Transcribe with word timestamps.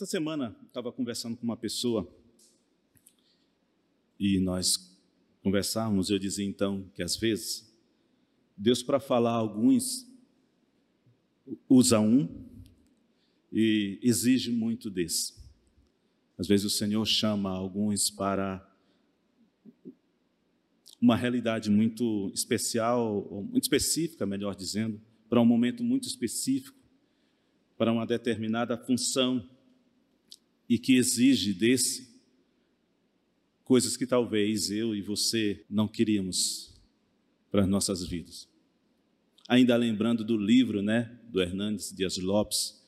Essa 0.00 0.06
semana 0.06 0.56
estava 0.66 0.90
conversando 0.90 1.36
com 1.36 1.44
uma 1.44 1.58
pessoa 1.58 2.10
e 4.18 4.40
nós 4.40 4.98
conversávamos. 5.42 6.08
Eu 6.08 6.18
dizia 6.18 6.46
então 6.46 6.90
que 6.94 7.02
às 7.02 7.16
vezes 7.16 7.70
Deus, 8.56 8.82
para 8.82 8.98
falar 8.98 9.32
alguns, 9.32 10.10
usa 11.68 12.00
um 12.00 12.26
e 13.52 14.00
exige 14.02 14.50
muito 14.50 14.88
desse. 14.88 15.34
Às 16.38 16.48
vezes 16.48 16.64
o 16.64 16.70
Senhor 16.70 17.04
chama 17.04 17.50
alguns 17.50 18.08
para 18.08 18.66
uma 20.98 21.14
realidade 21.14 21.68
muito 21.68 22.32
especial, 22.32 23.28
muito 23.50 23.64
específica, 23.64 24.24
melhor 24.24 24.56
dizendo, 24.56 24.98
para 25.28 25.42
um 25.42 25.44
momento 25.44 25.84
muito 25.84 26.08
específico, 26.08 26.78
para 27.76 27.92
uma 27.92 28.06
determinada 28.06 28.78
função 28.78 29.46
e 30.70 30.78
que 30.78 30.94
exige 30.94 31.52
desse 31.52 32.08
coisas 33.64 33.96
que 33.96 34.06
talvez 34.06 34.70
eu 34.70 34.94
e 34.94 35.02
você 35.02 35.64
não 35.68 35.88
queríamos 35.88 36.80
para 37.50 37.62
as 37.62 37.68
nossas 37.68 38.06
vidas. 38.06 38.48
Ainda 39.48 39.76
lembrando 39.76 40.24
do 40.24 40.36
livro, 40.36 40.80
né, 40.80 41.18
do 41.28 41.42
Hernandes 41.42 41.92
Dias 41.92 42.16
Lopes, 42.18 42.80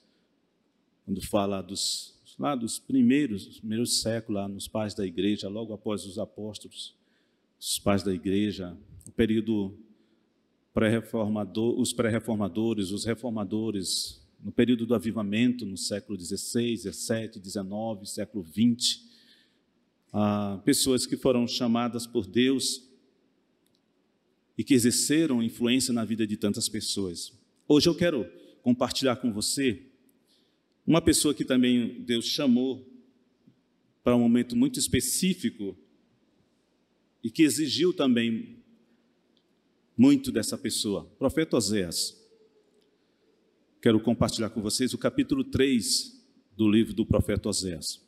quando 1.04 1.20
fala 1.20 1.60
dos 1.60 2.12
lá 2.38 2.54
dos 2.54 2.78
primeiros, 2.78 3.58
primeiros 3.58 4.00
séculos, 4.00 4.40
lá 4.40 4.48
nos 4.48 4.66
pais 4.66 4.94
da 4.94 5.06
igreja, 5.06 5.48
logo 5.48 5.72
após 5.72 6.06
os 6.06 6.18
apóstolos, 6.18 6.96
os 7.60 7.78
pais 7.78 8.02
da 8.02 8.12
igreja, 8.12 8.76
o 9.06 9.12
período 9.12 9.78
pré-reformador, 10.72 11.78
os 11.78 11.92
pré-reformadores, 11.92 12.90
os 12.90 13.04
reformadores, 13.04 14.21
no 14.42 14.50
período 14.50 14.84
do 14.84 14.94
avivamento, 14.94 15.64
no 15.64 15.76
século 15.76 16.18
XVI, 16.18 16.76
XVII, 16.76 17.40
XIX, 17.42 18.10
século 18.10 18.44
XX, 18.44 19.04
ah, 20.12 20.60
pessoas 20.64 21.06
que 21.06 21.16
foram 21.16 21.46
chamadas 21.46 22.06
por 22.06 22.26
Deus 22.26 22.82
e 24.58 24.64
que 24.64 24.74
exerceram 24.74 25.42
influência 25.42 25.92
na 25.94 26.04
vida 26.04 26.26
de 26.26 26.36
tantas 26.36 26.68
pessoas. 26.68 27.32
Hoje 27.68 27.88
eu 27.88 27.94
quero 27.94 28.26
compartilhar 28.62 29.16
com 29.16 29.32
você 29.32 29.86
uma 30.86 31.00
pessoa 31.00 31.32
que 31.32 31.44
também 31.44 32.02
Deus 32.02 32.26
chamou 32.26 32.86
para 34.02 34.16
um 34.16 34.20
momento 34.20 34.56
muito 34.56 34.78
específico 34.78 35.78
e 37.22 37.30
que 37.30 37.44
exigiu 37.44 37.92
também 37.92 38.58
muito 39.96 40.32
dessa 40.32 40.58
pessoa, 40.58 41.02
o 41.02 41.16
profeta 41.16 41.56
Oséias. 41.56 42.21
Quero 43.82 43.98
compartilhar 43.98 44.48
com 44.50 44.62
vocês 44.62 44.94
o 44.94 44.98
capítulo 44.98 45.42
3 45.42 46.24
do 46.56 46.70
livro 46.70 46.94
do 46.94 47.04
profeta 47.04 47.48
Oséias. 47.48 48.00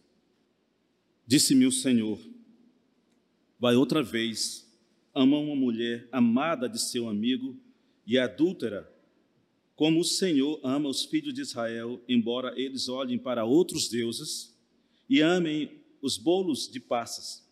Disse-me 1.27 1.67
o 1.67 1.73
Senhor: 1.73 2.17
Vai 3.59 3.75
outra 3.75 4.01
vez, 4.01 4.73
ama 5.13 5.37
uma 5.37 5.57
mulher 5.57 6.09
amada 6.13 6.69
de 6.69 6.81
seu 6.81 7.09
amigo 7.09 7.59
e 8.07 8.17
adúltera, 8.17 8.89
como 9.75 9.99
o 9.99 10.05
Senhor 10.05 10.61
ama 10.63 10.89
os 10.89 11.07
filhos 11.07 11.35
de 11.35 11.41
Israel, 11.41 12.01
embora 12.09 12.55
eles 12.57 12.89
olhem 12.89 13.19
para 13.19 13.45
outros 13.45 13.89
deuses 13.89 14.57
e 15.11 15.21
amem 15.21 15.83
os 16.01 16.17
bolos 16.17 16.71
de 16.71 16.79
passas. 16.79 17.45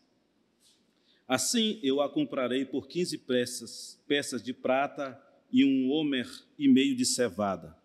Assim 1.26 1.80
eu 1.82 2.00
a 2.00 2.08
comprarei 2.08 2.64
por 2.64 2.86
quinze 2.86 3.18
peças, 3.18 4.00
peças 4.06 4.40
de 4.40 4.52
prata 4.52 5.20
e 5.50 5.64
um 5.64 5.90
homer 5.90 6.30
e 6.56 6.68
meio 6.68 6.94
de 6.94 7.04
cevada 7.04 7.81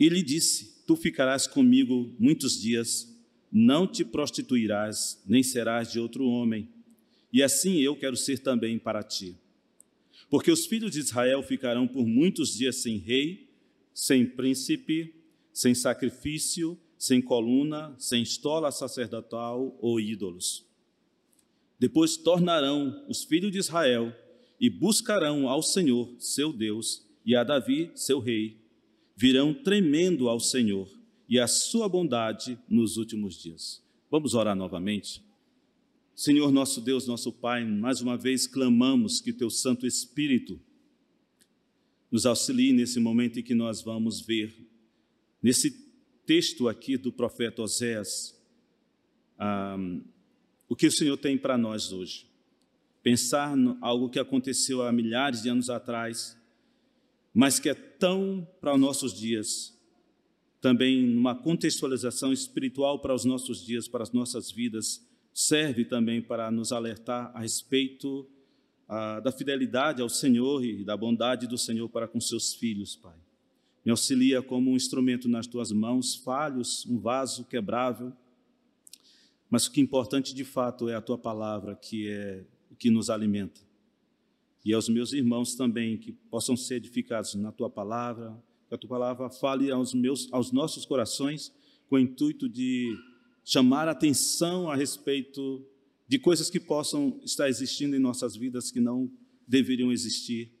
e 0.00 0.08
lhe 0.08 0.22
disse: 0.22 0.82
Tu 0.86 0.96
ficarás 0.96 1.46
comigo 1.46 2.16
muitos 2.18 2.58
dias, 2.58 3.14
não 3.52 3.86
te 3.86 4.02
prostituirás, 4.02 5.22
nem 5.26 5.42
serás 5.42 5.92
de 5.92 6.00
outro 6.00 6.24
homem, 6.26 6.66
e 7.30 7.42
assim 7.42 7.78
eu 7.80 7.94
quero 7.94 8.16
ser 8.16 8.38
também 8.38 8.78
para 8.78 9.02
ti. 9.02 9.36
Porque 10.30 10.50
os 10.50 10.64
filhos 10.64 10.92
de 10.92 11.00
Israel 11.00 11.42
ficarão 11.42 11.86
por 11.86 12.06
muitos 12.06 12.56
dias 12.56 12.76
sem 12.76 12.96
rei, 12.96 13.50
sem 13.92 14.24
príncipe, 14.24 15.14
sem 15.52 15.74
sacrifício, 15.74 16.78
sem 16.96 17.20
coluna, 17.20 17.94
sem 17.98 18.22
estola 18.22 18.70
sacerdotal 18.70 19.76
ou 19.80 20.00
ídolos. 20.00 20.64
Depois 21.78 22.16
tornarão 22.16 23.04
os 23.08 23.24
filhos 23.24 23.50
de 23.50 23.58
Israel 23.58 24.14
e 24.60 24.70
buscarão 24.70 25.48
ao 25.48 25.62
Senhor, 25.62 26.14
seu 26.18 26.52
Deus, 26.52 27.06
e 27.24 27.34
a 27.34 27.42
Davi, 27.42 27.90
seu 27.94 28.20
rei, 28.20 28.59
virão 29.20 29.52
tremendo 29.52 30.30
ao 30.30 30.40
Senhor 30.40 30.88
e 31.28 31.38
à 31.38 31.46
sua 31.46 31.86
bondade 31.90 32.58
nos 32.66 32.96
últimos 32.96 33.38
dias. 33.38 33.84
Vamos 34.10 34.32
orar 34.32 34.56
novamente? 34.56 35.22
Senhor 36.16 36.50
nosso 36.50 36.80
Deus, 36.80 37.06
nosso 37.06 37.30
Pai, 37.30 37.62
mais 37.62 38.00
uma 38.00 38.16
vez 38.16 38.46
clamamos 38.46 39.20
que 39.20 39.30
teu 39.30 39.50
Santo 39.50 39.86
Espírito 39.86 40.58
nos 42.10 42.24
auxilie 42.24 42.72
nesse 42.72 42.98
momento 42.98 43.38
em 43.38 43.42
que 43.42 43.54
nós 43.54 43.82
vamos 43.82 44.22
ver, 44.22 44.56
nesse 45.42 45.70
texto 46.24 46.66
aqui 46.66 46.96
do 46.96 47.12
profeta 47.12 47.60
Oséias, 47.60 48.34
um, 49.38 50.02
o 50.66 50.74
que 50.74 50.86
o 50.86 50.92
Senhor 50.92 51.18
tem 51.18 51.36
para 51.36 51.58
nós 51.58 51.92
hoje. 51.92 52.26
Pensar 53.02 53.54
no 53.54 53.76
algo 53.82 54.08
que 54.08 54.18
aconteceu 54.18 54.80
há 54.80 54.90
milhares 54.90 55.42
de 55.42 55.50
anos 55.50 55.68
atrás, 55.68 56.39
mas 57.32 57.58
que 57.58 57.68
é 57.68 57.74
tão 57.74 58.46
para 58.60 58.74
os 58.74 58.80
nossos 58.80 59.14
dias, 59.14 59.76
também 60.60 61.02
numa 61.02 61.34
contextualização 61.34 62.32
espiritual 62.32 62.98
para 63.00 63.14
os 63.14 63.24
nossos 63.24 63.64
dias, 63.64 63.88
para 63.88 64.02
as 64.02 64.12
nossas 64.12 64.50
vidas, 64.50 65.06
serve 65.32 65.84
também 65.84 66.20
para 66.20 66.50
nos 66.50 66.72
alertar 66.72 67.30
a 67.34 67.40
respeito 67.40 68.28
ah, 68.88 69.20
da 69.20 69.30
fidelidade 69.30 70.02
ao 70.02 70.08
Senhor 70.08 70.64
e 70.64 70.84
da 70.84 70.96
bondade 70.96 71.46
do 71.46 71.56
Senhor 71.56 71.88
para 71.88 72.08
com 72.08 72.20
seus 72.20 72.54
filhos, 72.54 72.96
Pai. 72.96 73.16
Me 73.84 73.90
auxilia 73.90 74.42
como 74.42 74.72
um 74.72 74.76
instrumento 74.76 75.28
nas 75.28 75.46
tuas 75.46 75.72
mãos, 75.72 76.14
falhos, 76.16 76.84
um 76.86 76.98
vaso 76.98 77.44
quebrável, 77.44 78.12
mas 79.48 79.66
o 79.66 79.72
que 79.72 79.80
é 79.80 79.82
importante 79.82 80.34
de 80.34 80.44
fato 80.44 80.88
é 80.88 80.94
a 80.94 81.00
tua 81.00 81.16
palavra, 81.16 81.74
que 81.74 82.08
é 82.08 82.44
o 82.70 82.76
que 82.76 82.90
nos 82.90 83.08
alimenta 83.08 83.69
e 84.64 84.74
aos 84.74 84.88
meus 84.88 85.12
irmãos 85.12 85.54
também, 85.54 85.96
que 85.96 86.12
possam 86.12 86.56
ser 86.56 86.76
edificados 86.76 87.34
na 87.34 87.50
tua 87.50 87.70
palavra, 87.70 88.36
que 88.68 88.74
a 88.74 88.78
tua 88.78 88.90
palavra 88.90 89.30
fale 89.30 89.70
aos, 89.70 89.94
meus, 89.94 90.28
aos 90.32 90.52
nossos 90.52 90.84
corações 90.84 91.52
com 91.88 91.96
o 91.96 91.98
intuito 91.98 92.48
de 92.48 92.94
chamar 93.44 93.88
atenção 93.88 94.70
a 94.70 94.76
respeito 94.76 95.66
de 96.06 96.18
coisas 96.18 96.50
que 96.50 96.60
possam 96.60 97.20
estar 97.24 97.48
existindo 97.48 97.96
em 97.96 97.98
nossas 97.98 98.36
vidas 98.36 98.70
que 98.70 98.80
não 98.80 99.10
deveriam 99.46 99.90
existir 99.90 100.52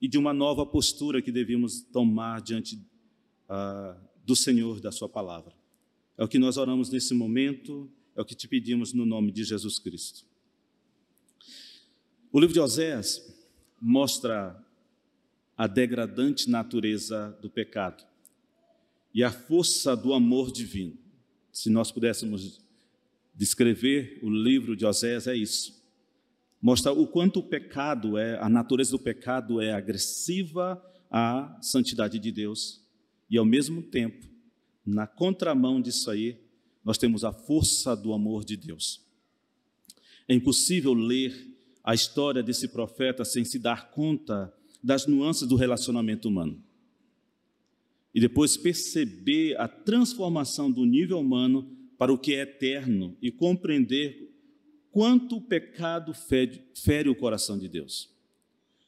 e 0.00 0.06
de 0.06 0.18
uma 0.18 0.32
nova 0.32 0.66
postura 0.66 1.22
que 1.22 1.32
devemos 1.32 1.80
tomar 1.80 2.40
diante 2.40 2.78
ah, 3.48 3.96
do 4.24 4.36
Senhor, 4.36 4.80
da 4.80 4.92
Sua 4.92 5.08
palavra. 5.08 5.54
É 6.18 6.24
o 6.24 6.28
que 6.28 6.38
nós 6.38 6.56
oramos 6.56 6.90
nesse 6.90 7.14
momento, 7.14 7.90
é 8.14 8.20
o 8.20 8.24
que 8.24 8.34
te 8.34 8.46
pedimos 8.46 8.92
no 8.92 9.06
nome 9.06 9.32
de 9.32 9.44
Jesus 9.44 9.78
Cristo. 9.78 10.24
O 12.32 12.38
livro 12.38 12.52
de 12.52 12.60
Oséias 12.60 13.35
mostra 13.80 14.62
a 15.56 15.66
degradante 15.66 16.50
natureza 16.50 17.36
do 17.40 17.48
pecado 17.48 18.04
e 19.14 19.24
a 19.24 19.30
força 19.30 19.96
do 19.96 20.12
amor 20.12 20.52
divino. 20.52 20.96
Se 21.50 21.70
nós 21.70 21.90
pudéssemos 21.90 22.60
descrever 23.34 24.18
o 24.22 24.28
livro 24.28 24.76
de 24.76 24.84
Oséias, 24.84 25.26
é 25.26 25.34
isso. 25.34 25.82
Mostra 26.60 26.92
o 26.92 27.06
quanto 27.06 27.40
o 27.40 27.42
pecado 27.42 28.18
é, 28.18 28.38
a 28.38 28.48
natureza 28.48 28.90
do 28.90 28.98
pecado 28.98 29.60
é 29.60 29.72
agressiva 29.72 30.82
à 31.10 31.58
santidade 31.62 32.18
de 32.18 32.32
Deus 32.32 32.84
e, 33.30 33.38
ao 33.38 33.44
mesmo 33.44 33.82
tempo, 33.82 34.26
na 34.84 35.06
contramão 35.06 35.80
disso 35.80 36.10
aí, 36.10 36.38
nós 36.84 36.98
temos 36.98 37.24
a 37.24 37.32
força 37.32 37.96
do 37.96 38.12
amor 38.12 38.44
de 38.44 38.56
Deus. 38.56 39.04
É 40.28 40.34
impossível 40.34 40.92
ler 40.92 41.55
a 41.86 41.94
história 41.94 42.42
desse 42.42 42.66
profeta 42.66 43.24
sem 43.24 43.44
se 43.44 43.60
dar 43.60 43.92
conta 43.92 44.52
das 44.82 45.06
nuances 45.06 45.46
do 45.46 45.54
relacionamento 45.54 46.28
humano. 46.28 46.60
E 48.12 48.18
depois 48.20 48.56
perceber 48.56 49.56
a 49.56 49.68
transformação 49.68 50.68
do 50.68 50.84
nível 50.84 51.20
humano 51.20 51.70
para 51.96 52.12
o 52.12 52.18
que 52.18 52.34
é 52.34 52.40
eterno 52.40 53.16
e 53.22 53.30
compreender 53.30 54.34
quanto 54.90 55.36
o 55.36 55.40
pecado 55.40 56.12
fere, 56.12 56.60
fere 56.74 57.08
o 57.08 57.14
coração 57.14 57.56
de 57.56 57.68
Deus. 57.68 58.10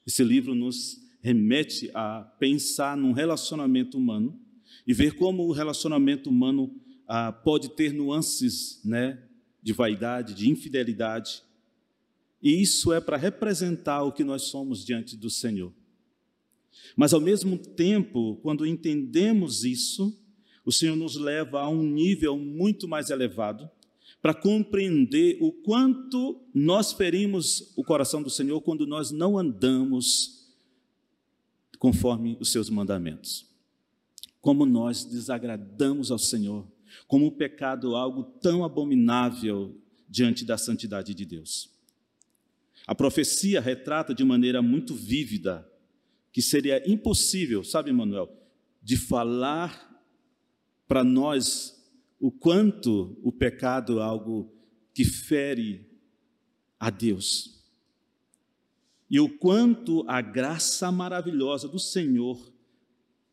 Esse 0.05 0.25
livro 0.25 0.53
nos 0.55 0.99
remete 1.21 1.91
a 1.95 2.23
pensar 2.41 2.97
num 2.97 3.13
relacionamento 3.13 3.97
humano 3.97 4.41
e 4.85 4.93
ver 4.93 5.15
como 5.15 5.45
o 5.45 5.53
relacionamento 5.53 6.31
humano 6.31 6.75
ah, 7.07 7.31
pode 7.31 7.71
ter 7.77 7.93
nuances 7.93 8.81
né, 8.85 9.23
de 9.63 9.73
vaidade, 9.73 10.35
de 10.35 10.51
infidelidade, 10.51 11.43
e 12.43 12.61
isso 12.63 12.93
é 12.93 13.01
para 13.01 13.17
representar 13.17 14.03
o 14.05 14.13
que 14.13 14.23
nós 14.23 14.43
somos 14.43 14.85
diante 14.85 15.17
do 15.17 15.29
Senhor. 15.29 15.73
Mas, 16.97 17.13
ao 17.13 17.21
mesmo 17.21 17.59
tempo, 17.59 18.37
quando 18.43 18.67
entendemos 18.67 19.65
isso, 19.65 20.17
o 20.65 20.73
Senhor 20.73 20.97
nos 20.97 21.17
leva 21.17 21.61
a 21.61 21.69
um 21.69 21.83
nível 21.83 22.39
muito 22.39 22.87
mais 22.87 23.11
elevado 23.11 23.69
para 24.21 24.35
compreender 24.35 25.39
o 25.41 25.53
quanto 25.53 26.41
nós 26.53 26.93
ferimos 26.93 27.73
o 27.77 27.85
coração 27.85 28.23
do 28.23 28.31
Senhor 28.31 28.61
quando 28.61 28.87
nós 28.87 29.11
não 29.11 29.39
andamos 29.39 30.49
conforme 31.79 32.37
os 32.41 32.51
seus 32.51 32.69
mandamentos. 32.69 33.47
Como 34.41 34.67
nós 34.67 35.05
desagradamos 35.05 36.11
ao 36.11 36.19
Senhor, 36.19 36.67
como 37.07 37.27
o 37.27 37.33
pecado 37.33 37.95
é 37.95 37.99
algo 37.99 38.25
tão 38.25 38.65
abominável 38.65 39.77
diante 40.09 40.45
da 40.45 40.59
santidade 40.59 41.15
de 41.15 41.25
Deus. 41.25 41.78
A 42.89 42.95
profecia 42.95 43.61
retrata 43.61 44.15
de 44.15 44.25
maneira 44.25 44.63
muito 44.63 44.95
vívida 44.95 45.71
que 46.33 46.41
seria 46.41 46.91
impossível, 46.91 47.63
sabe, 47.63 47.93
Manuel, 47.93 48.35
de 48.83 48.97
falar 48.97 50.03
para 50.87 51.05
nós 51.05 51.79
o 52.19 52.33
quanto 52.33 53.15
o 53.23 53.31
pecado 53.31 53.99
é 53.99 54.03
algo 54.03 54.51
que 54.95 55.05
fere 55.05 55.87
a 56.81 56.89
Deus. 56.89 57.63
E 59.11 59.21
o 59.21 59.29
quanto 59.37 60.03
a 60.09 60.23
graça 60.23 60.91
maravilhosa 60.91 61.69
do 61.69 61.79
Senhor 61.79 62.41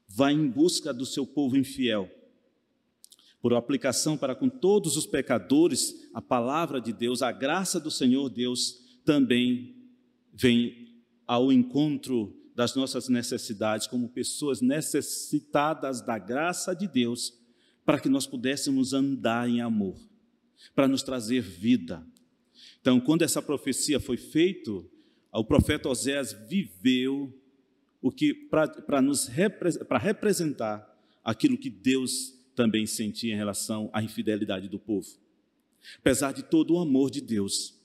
vai 0.06 0.34
em 0.34 0.50
busca 0.50 0.94
do 0.94 1.06
seu 1.06 1.26
povo 1.26 1.56
infiel. 1.56 2.12
Por 3.42 3.54
aplicação 3.54 4.18
para 4.18 4.36
com 4.36 4.50
todos 4.50 4.98
os 4.98 5.06
pecadores, 5.06 6.10
a 6.14 6.22
palavra 6.22 6.82
de 6.82 6.92
Deus, 6.92 7.22
a 7.22 7.32
graça 7.32 7.80
do 7.80 7.90
Senhor 7.90 8.30
Deus 8.30 8.84
também 9.06 9.76
vem 10.34 11.04
ao 11.26 11.52
encontro 11.52 12.36
das 12.56 12.76
nossas 12.76 13.10
necessidades 13.10 13.88
como 13.88 14.10
pessoas 14.10 14.62
necessitadas 14.62 16.02
da 16.02 16.18
graça 16.18 16.74
de 16.74 16.88
Deus 16.88 17.34
para 17.86 18.00
que 18.00 18.10
nós 18.10 18.26
pudéssemos 18.26 18.94
andar 18.94 19.48
em 19.48 19.62
amor, 19.62 19.96
para 20.74 20.88
nos 20.88 21.04
trazer 21.04 21.42
vida. 21.42 22.06
Então, 22.82 23.00
quando 23.00 23.22
essa 23.22 23.42
profecia 23.42 24.00
foi 24.00 24.18
feita, 24.18 24.72
o 25.32 25.44
profeta 25.44 25.90
Oséias 25.90 26.34
viveu 26.48 27.34
o 28.02 28.12
que 28.12 28.34
para 28.34 29.02
nos 29.02 29.30
para 29.88 29.98
representar 29.98 30.88
aquilo 31.24 31.58
que 31.58 31.70
Deus 31.70 32.34
também 32.56 32.86
sentia 32.86 33.34
em 33.34 33.38
relação 33.38 33.90
à 33.92 34.02
infidelidade 34.02 34.70
do 34.70 34.80
povo. 34.80 35.08
Apesar 36.00 36.32
de 36.32 36.44
todo 36.44 36.76
o 36.76 36.80
amor 36.80 37.12
de 37.12 37.22
Deus, 37.22 37.76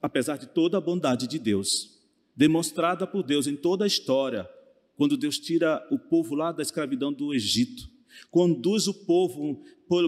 apesar 0.00 0.38
de 0.38 0.46
toda 0.46 0.78
a 0.78 0.80
bondade 0.80 1.26
de 1.26 1.38
Deus, 1.38 2.00
demonstrada 2.34 3.06
por 3.06 3.22
Deus 3.22 3.46
em 3.46 3.56
toda 3.56 3.84
a 3.84 3.86
história, 3.86 4.48
quando 4.96 5.16
Deus 5.16 5.38
tira 5.38 5.86
o 5.90 5.98
povo 5.98 6.34
lá 6.34 6.52
da 6.52 6.62
escravidão 6.62 7.12
do 7.12 7.34
Egito, 7.34 7.88
conduz 8.30 8.88
o 8.88 8.94
povo 8.94 9.62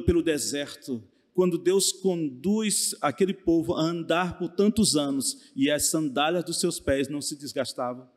pelo 0.04 0.22
deserto, 0.22 1.02
quando 1.34 1.56
Deus 1.58 1.92
conduz 1.92 2.96
aquele 3.00 3.32
povo 3.32 3.74
a 3.74 3.82
andar 3.82 4.38
por 4.38 4.48
tantos 4.48 4.96
anos 4.96 5.52
e 5.54 5.70
as 5.70 5.86
sandálias 5.86 6.44
dos 6.44 6.58
seus 6.58 6.80
pés 6.80 7.08
não 7.08 7.20
se 7.20 7.36
desgastavam, 7.36 8.08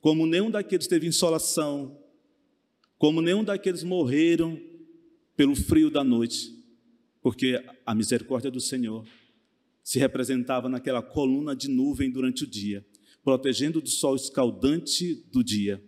como 0.00 0.26
nenhum 0.26 0.50
daqueles 0.50 0.86
teve 0.86 1.06
insolação, 1.06 1.98
como 2.96 3.20
nenhum 3.20 3.42
daqueles 3.42 3.82
morreram 3.82 4.60
pelo 5.36 5.56
frio 5.56 5.90
da 5.90 6.04
noite, 6.04 6.54
porque 7.20 7.64
a 7.84 7.94
misericórdia 7.94 8.50
do 8.50 8.60
Senhor 8.60 9.04
se 9.88 9.98
representava 9.98 10.68
naquela 10.68 11.02
coluna 11.02 11.54
de 11.54 11.68
nuvem 11.68 12.10
durante 12.10 12.44
o 12.44 12.46
dia, 12.46 12.84
protegendo 13.22 13.80
do 13.80 13.88
sol 13.88 14.16
escaldante 14.16 15.14
do 15.30 15.42
dia 15.44 15.82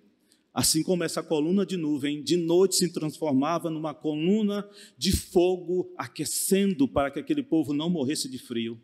Assim 0.53 0.83
como 0.83 1.05
essa 1.05 1.23
coluna 1.23 1.65
de 1.65 1.77
nuvem, 1.77 2.23
de 2.23 2.37
noite 2.37 2.75
se 2.75 2.93
transformava 2.93 3.71
numa 3.71 3.95
coluna 3.95 4.69
de 4.99 5.13
fogo 5.13 5.93
aquecendo 5.97 6.89
para 6.89 7.11
que 7.11 7.21
aquele 7.21 7.43
povo 7.43 7.73
não 7.73 7.89
morresse 7.89 8.29
de 8.29 8.39
frio. 8.39 8.81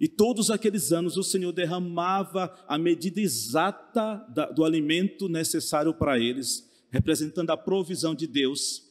E 0.00 0.08
todos 0.08 0.50
aqueles 0.50 0.92
anos 0.92 1.16
o 1.16 1.22
Senhor 1.22 1.52
derramava 1.52 2.52
a 2.66 2.78
medida 2.78 3.20
exata 3.20 4.16
do 4.54 4.64
alimento 4.64 5.28
necessário 5.28 5.92
para 5.92 6.18
eles, 6.18 6.70
representando 6.90 7.50
a 7.50 7.56
provisão 7.56 8.14
de 8.14 8.26
Deus. 8.26 8.82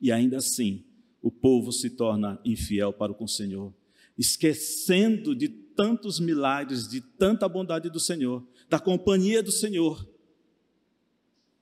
E 0.00 0.12
ainda 0.12 0.36
assim, 0.36 0.84
o 1.22 1.30
povo 1.30 1.72
se 1.72 1.90
torna 1.90 2.38
infiel 2.44 2.92
para 2.92 3.14
com 3.14 3.24
o 3.24 3.28
Senhor, 3.28 3.72
esquecendo 4.18 5.34
de 5.34 5.48
tantos 5.48 6.20
milagres, 6.20 6.86
de 6.88 7.00
tanta 7.00 7.48
bondade 7.48 7.90
do 7.90 8.00
Senhor, 8.00 8.46
da 8.68 8.78
companhia 8.78 9.42
do 9.42 9.52
Senhor 9.52 10.08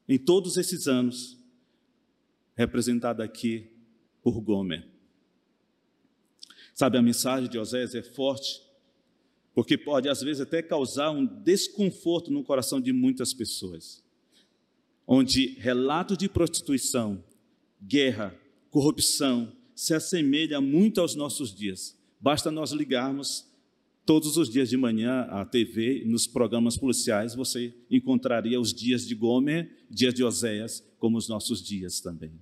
em 0.08 0.18
todos 0.18 0.56
esses 0.56 0.88
anos, 0.88 1.38
representada 2.56 3.22
aqui 3.22 3.70
por 4.22 4.40
Gomer. 4.40 4.84
Sabe, 6.74 6.98
a 6.98 7.02
mensagem 7.02 7.48
de 7.48 7.58
Osés 7.58 7.94
é 7.94 8.02
forte, 8.02 8.60
porque 9.54 9.78
pode 9.78 10.08
às 10.08 10.20
vezes 10.20 10.40
até 10.40 10.62
causar 10.62 11.10
um 11.10 11.24
desconforto 11.24 12.32
no 12.32 12.42
coração 12.42 12.80
de 12.80 12.92
muitas 12.92 13.32
pessoas, 13.32 14.02
onde 15.06 15.54
relatos 15.58 16.18
de 16.18 16.28
prostituição, 16.28 17.22
guerra, 17.80 18.34
corrupção 18.68 19.52
se 19.74 19.94
assemelha 19.94 20.60
muito 20.60 21.00
aos 21.00 21.14
nossos 21.14 21.54
dias. 21.54 21.96
Basta 22.20 22.50
nós 22.50 22.72
ligarmos 22.72 23.50
Todos 24.10 24.36
os 24.36 24.50
dias 24.50 24.68
de 24.68 24.76
manhã, 24.76 25.20
a 25.30 25.44
TV, 25.44 26.02
nos 26.04 26.26
programas 26.26 26.76
policiais, 26.76 27.34
você 27.34 27.72
encontraria 27.88 28.60
os 28.60 28.74
dias 28.74 29.06
de 29.06 29.14
Gomer, 29.14 29.70
dias 29.88 30.12
de 30.12 30.24
Oséias, 30.24 30.84
como 30.98 31.16
os 31.16 31.28
nossos 31.28 31.62
dias 31.62 32.00
também. 32.00 32.32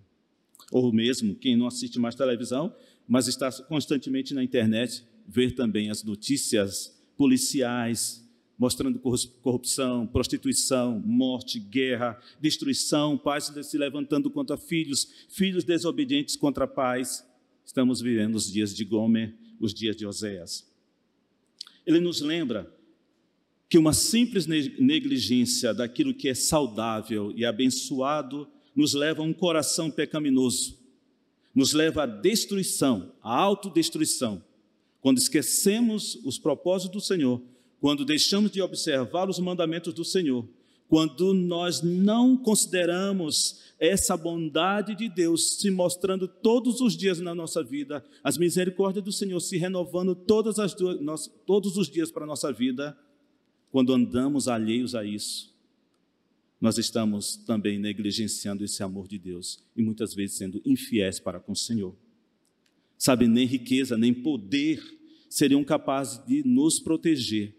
Ou 0.72 0.90
mesmo, 0.90 1.34
quem 1.34 1.56
não 1.58 1.66
assiste 1.66 1.98
mais 1.98 2.14
televisão, 2.14 2.74
mas 3.06 3.28
está 3.28 3.52
constantemente 3.64 4.32
na 4.32 4.42
internet, 4.42 5.04
ver 5.26 5.54
também 5.54 5.90
as 5.90 6.02
notícias 6.02 6.98
policiais, 7.18 8.26
mostrando 8.58 8.98
corrupção, 9.42 10.06
prostituição, 10.06 11.02
morte, 11.04 11.60
guerra, 11.60 12.18
destruição, 12.40 13.18
pais 13.18 13.52
se 13.62 13.76
levantando 13.76 14.30
contra 14.30 14.56
filhos, 14.56 15.26
filhos 15.28 15.64
desobedientes 15.64 16.34
contra 16.34 16.66
pais. 16.66 17.26
Estamos 17.62 18.00
vivendo 18.00 18.36
os 18.36 18.50
dias 18.50 18.74
de 18.74 18.84
Gomer, 18.86 19.36
os 19.60 19.74
dias 19.74 19.96
de 19.96 20.06
Oséias 20.06 20.68
ele 21.88 22.00
nos 22.00 22.20
lembra 22.20 22.70
que 23.66 23.78
uma 23.78 23.94
simples 23.94 24.46
negligência 24.46 25.72
daquilo 25.72 26.12
que 26.12 26.28
é 26.28 26.34
saudável 26.34 27.32
e 27.34 27.46
abençoado 27.46 28.46
nos 28.76 28.92
leva 28.92 29.22
a 29.22 29.24
um 29.24 29.32
coração 29.32 29.90
pecaminoso, 29.90 30.78
nos 31.54 31.72
leva 31.72 32.02
à 32.02 32.06
destruição, 32.06 33.14
à 33.22 33.34
autodestruição. 33.34 34.44
Quando 35.00 35.16
esquecemos 35.16 36.18
os 36.26 36.38
propósitos 36.38 36.92
do 36.92 37.00
Senhor, 37.00 37.40
quando 37.80 38.04
deixamos 38.04 38.50
de 38.50 38.60
observar 38.60 39.30
os 39.30 39.38
mandamentos 39.38 39.94
do 39.94 40.04
Senhor, 40.04 40.46
quando 40.88 41.34
nós 41.34 41.82
não 41.82 42.36
consideramos 42.36 43.74
essa 43.78 44.16
bondade 44.16 44.94
de 44.94 45.08
Deus 45.08 45.58
se 45.58 45.70
mostrando 45.70 46.26
todos 46.26 46.80
os 46.80 46.96
dias 46.96 47.20
na 47.20 47.34
nossa 47.34 47.62
vida, 47.62 48.04
as 48.24 48.38
misericórdias 48.38 49.04
do 49.04 49.12
Senhor 49.12 49.38
se 49.40 49.58
renovando 49.58 50.14
todas 50.14 50.58
as, 50.58 50.74
nós, 51.00 51.30
todos 51.46 51.76
os 51.76 51.88
dias 51.88 52.10
para 52.10 52.24
a 52.24 52.26
nossa 52.26 52.50
vida, 52.52 52.98
quando 53.70 53.92
andamos 53.92 54.48
alheios 54.48 54.94
a 54.94 55.04
isso, 55.04 55.54
nós 56.60 56.78
estamos 56.78 57.36
também 57.36 57.78
negligenciando 57.78 58.64
esse 58.64 58.82
amor 58.82 59.06
de 59.06 59.18
Deus 59.18 59.62
e 59.76 59.82
muitas 59.82 60.14
vezes 60.14 60.38
sendo 60.38 60.60
infiéis 60.64 61.20
para 61.20 61.38
com 61.38 61.52
o 61.52 61.56
Senhor. 61.56 61.94
Sabe, 62.96 63.28
nem 63.28 63.46
riqueza, 63.46 63.96
nem 63.96 64.12
poder 64.12 64.82
seriam 65.28 65.62
capazes 65.62 66.24
de 66.26 66.42
nos 66.44 66.80
proteger 66.80 67.54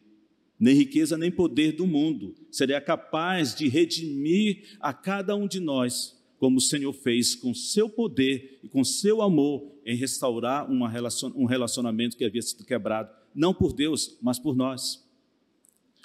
nem 0.59 0.75
riqueza 0.75 1.17
nem 1.17 1.31
poder 1.31 1.71
do 1.71 1.87
mundo 1.87 2.35
seria 2.51 2.81
capaz 2.81 3.55
de 3.55 3.69
redimir 3.69 4.77
a 4.79 4.93
cada 4.93 5.35
um 5.35 5.47
de 5.47 5.59
nós, 5.59 6.19
como 6.37 6.57
o 6.57 6.61
Senhor 6.61 6.91
fez 6.91 7.33
com 7.33 7.53
seu 7.53 7.89
poder 7.89 8.59
e 8.61 8.67
com 8.67 8.83
seu 8.83 9.21
amor 9.21 9.73
em 9.85 9.95
restaurar 9.95 10.69
um 10.69 11.45
relacionamento 11.45 12.17
que 12.17 12.25
havia 12.25 12.41
sido 12.41 12.65
quebrado, 12.65 13.09
não 13.33 13.53
por 13.53 13.73
Deus, 13.73 14.17
mas 14.21 14.37
por 14.37 14.55
nós. 14.55 15.07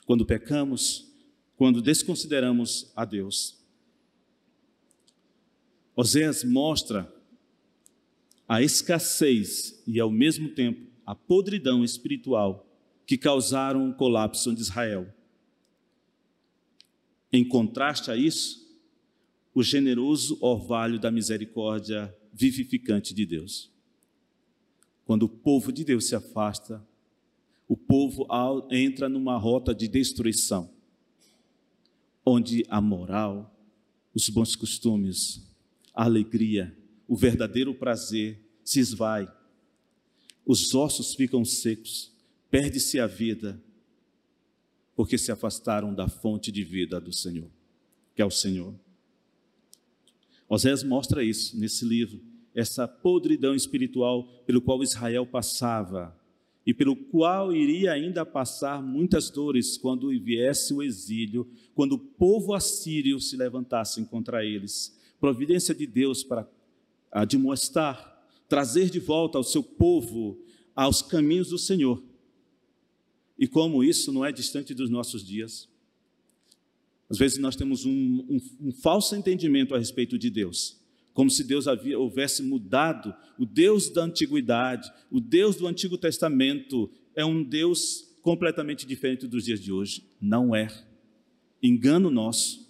Quando 0.07 0.25
pecamos, 0.25 1.13
quando 1.57 1.83
desconsideramos 1.83 2.93
a 2.95 3.05
Deus. 3.05 3.59
Oséias 5.97 6.45
mostra 6.45 7.13
a 8.49 8.63
escassez 8.63 9.83
e, 9.87 9.99
ao 9.99 10.11
mesmo 10.11 10.51
tempo, 10.51 10.91
a 11.07 11.15
podridão 11.15 11.85
espiritual 11.85 12.74
que 13.07 13.19
causaram 13.19 13.91
o 13.91 13.95
colapso 13.95 14.55
de 14.55 14.61
Israel. 14.61 15.13
Em 17.33 17.47
contraste 17.47 18.11
a 18.11 18.17
isso, 18.17 18.65
o 19.55 19.63
generoso 19.63 20.39
orvalho 20.41 20.99
da 20.99 21.11
misericórdia 21.11 22.15
vivificante 22.33 23.15
de 23.15 23.27
Deus. 23.27 23.71
Quando 25.05 25.25
o 25.25 25.29
povo 25.29 25.73
de 25.73 25.85
Deus 25.85 26.07
se 26.07 26.15
afasta, 26.15 26.85
o 27.69 27.77
povo 27.77 28.27
entra 28.71 29.09
numa 29.09 29.37
rota 29.37 29.75
de 29.75 29.89
destruição, 29.89 30.71
onde 32.25 32.65
a 32.69 32.81
moral, 32.81 33.55
os 34.15 34.29
bons 34.29 34.57
costumes, 34.57 35.47
a 35.95 36.05
alegria, 36.05 36.77
o 37.07 37.17
verdadeiro 37.17 37.75
prazer 37.75 38.41
se 38.65 38.81
esvai, 38.81 39.31
os 40.47 40.75
ossos 40.75 41.15
ficam 41.15 41.45
secos, 41.45 42.14
perde-se 42.55 43.01
a 43.01 43.07
vida, 43.09 43.61
porque 44.95 45.19
se 45.19 45.33
afastaram 45.33 45.93
da 45.93 46.07
fonte 46.07 46.53
de 46.53 46.63
vida 46.63 47.01
do 47.01 47.13
Senhor, 47.13 47.51
que 48.15 48.23
é 48.23 48.25
o 48.25 48.31
Senhor. 48.31 48.73
Osés 50.49 50.85
mostra 50.85 51.25
isso 51.25 51.59
nesse 51.59 51.85
livro, 51.85 52.21
essa 52.55 52.87
podridão 52.87 53.57
espiritual 53.57 54.29
pelo 54.47 54.63
qual 54.63 54.85
Israel 54.85 55.27
passava 55.27 56.17
e 56.65 56.73
pelo 56.73 56.95
qual 56.95 57.53
iria 57.53 57.91
ainda 57.91 58.25
passar 58.25 58.81
muitas 58.81 59.31
dores 59.31 59.77
quando 59.77 60.17
viesse 60.23 60.73
o 60.73 60.81
exílio, 60.81 61.51
quando 61.75 61.95
o 61.95 61.99
povo 61.99 62.55
assírio 62.55 63.19
se 63.19 63.37
levantasse 63.37 64.01
contra 64.05 64.45
eles. 64.45 64.97
Providência 65.19 65.75
de 65.75 65.89
Deus 65.89 66.23
para 66.23 66.49
admoestar, 67.11 68.25
trazer 68.49 68.91
de 68.91 69.01
volta 69.01 69.39
ao 69.39 69.43
seu 69.43 69.65
povo 69.65 70.41
aos 70.73 71.03
caminhos 71.03 71.49
do 71.49 71.59
Senhor. 71.59 72.14
E 73.39 73.47
como 73.47 73.83
isso 73.83 74.13
não 74.13 74.25
é 74.25 74.33
distante 74.33 74.75
dos 74.75 74.91
nossos 74.91 75.25
dias. 75.25 75.69
Às 77.09 77.19
vezes 77.19 77.39
nós 77.39 77.57
temos 77.57 77.85
um, 77.85 77.91
um, 77.91 78.41
um 78.69 78.73
falso 78.73 79.15
entendimento 79.15 79.75
a 79.75 79.79
respeito 79.79 80.19
de 80.19 80.31
Deus 80.31 80.83
como 81.15 81.31
se 81.31 81.45
Deus 81.45 81.69
havia, 81.69 81.99
houvesse 81.99 82.43
mudado. 82.43 83.15
O 83.39 83.47
Deus 83.47 83.89
da 83.89 84.03
antiguidade, 84.03 84.93
o 85.11 85.21
Deus 85.21 85.57
do 85.57 85.67
Antigo 85.67 85.97
Testamento, 85.97 86.91
é 87.15 87.25
um 87.25 87.43
Deus 87.43 88.05
completamente 88.21 88.85
diferente 88.85 89.27
dos 89.27 89.45
dias 89.45 89.61
de 89.61 89.73
hoje. 89.73 90.05
Não 90.21 90.55
é. 90.55 90.69
Engano 91.63 92.11
nosso. 92.11 92.69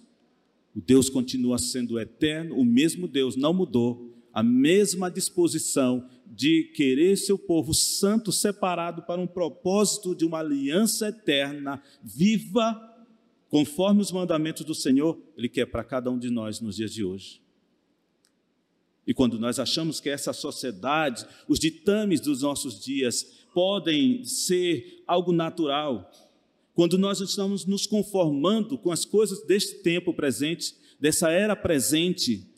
O 0.75 0.79
Deus 0.79 1.09
continua 1.09 1.57
sendo 1.57 1.99
eterno, 1.99 2.55
o 2.55 2.63
mesmo 2.63 3.07
Deus 3.07 3.35
não 3.35 3.53
mudou, 3.53 4.14
a 4.35 4.43
mesma 4.43 5.09
disposição 5.09 6.09
de 6.27 6.63
querer 6.75 7.15
seu 7.15 7.39
povo 7.39 7.73
santo 7.73 8.33
separado 8.33 9.01
para 9.03 9.21
um 9.21 9.25
propósito 9.25 10.13
de 10.13 10.25
uma 10.25 10.39
aliança 10.39 11.07
eterna, 11.07 11.81
viva, 12.03 12.77
conforme 13.49 14.01
os 14.01 14.11
mandamentos 14.11 14.65
do 14.65 14.75
Senhor, 14.75 15.17
Ele 15.37 15.47
quer 15.47 15.65
para 15.67 15.85
cada 15.85 16.11
um 16.11 16.19
de 16.19 16.29
nós 16.29 16.59
nos 16.59 16.75
dias 16.75 16.91
de 16.91 17.01
hoje. 17.01 17.41
E 19.07 19.13
quando 19.13 19.39
nós 19.39 19.57
achamos 19.57 20.01
que 20.01 20.09
essa 20.09 20.33
sociedade, 20.33 21.25
os 21.47 21.57
ditames 21.57 22.19
dos 22.19 22.41
nossos 22.41 22.83
dias 22.83 23.45
podem 23.53 24.25
ser 24.25 25.01
algo 25.07 25.31
natural, 25.31 26.11
quando 26.73 26.97
nós 26.97 27.21
estamos 27.21 27.65
nos 27.65 27.87
conformando 27.87 28.77
com 28.77 28.91
as 28.91 29.05
coisas 29.05 29.45
deste 29.45 29.75
tempo 29.75 30.13
presente, 30.13 30.75
dessa 30.99 31.31
era 31.31 31.55
presente, 31.55 32.53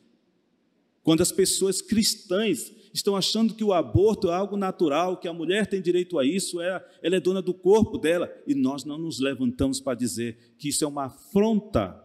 quando 1.08 1.22
as 1.22 1.32
pessoas 1.32 1.80
cristãs 1.80 2.70
estão 2.92 3.16
achando 3.16 3.54
que 3.54 3.64
o 3.64 3.72
aborto 3.72 4.28
é 4.28 4.34
algo 4.34 4.58
natural, 4.58 5.16
que 5.16 5.26
a 5.26 5.32
mulher 5.32 5.66
tem 5.66 5.80
direito 5.80 6.18
a 6.18 6.26
isso, 6.26 6.60
é, 6.60 6.86
ela 7.02 7.16
é 7.16 7.20
dona 7.20 7.40
do 7.40 7.54
corpo 7.54 7.96
dela, 7.96 8.30
e 8.46 8.54
nós 8.54 8.84
não 8.84 8.98
nos 8.98 9.18
levantamos 9.18 9.80
para 9.80 9.96
dizer 9.96 10.54
que 10.58 10.68
isso 10.68 10.84
é 10.84 10.86
uma 10.86 11.06
afronta 11.06 11.98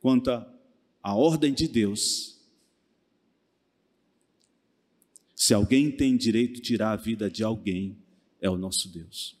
quanto 0.00 0.30
à 0.30 1.14
ordem 1.14 1.54
de 1.54 1.68
Deus 1.68 2.36
Se 5.36 5.54
alguém 5.54 5.88
tem 5.88 6.16
direito 6.16 6.54
de 6.54 6.62
tirar 6.62 6.90
a 6.90 6.96
vida 6.96 7.30
de 7.30 7.44
alguém, 7.44 7.96
é 8.40 8.50
o 8.50 8.56
nosso 8.56 8.88
Deus. 8.88 9.36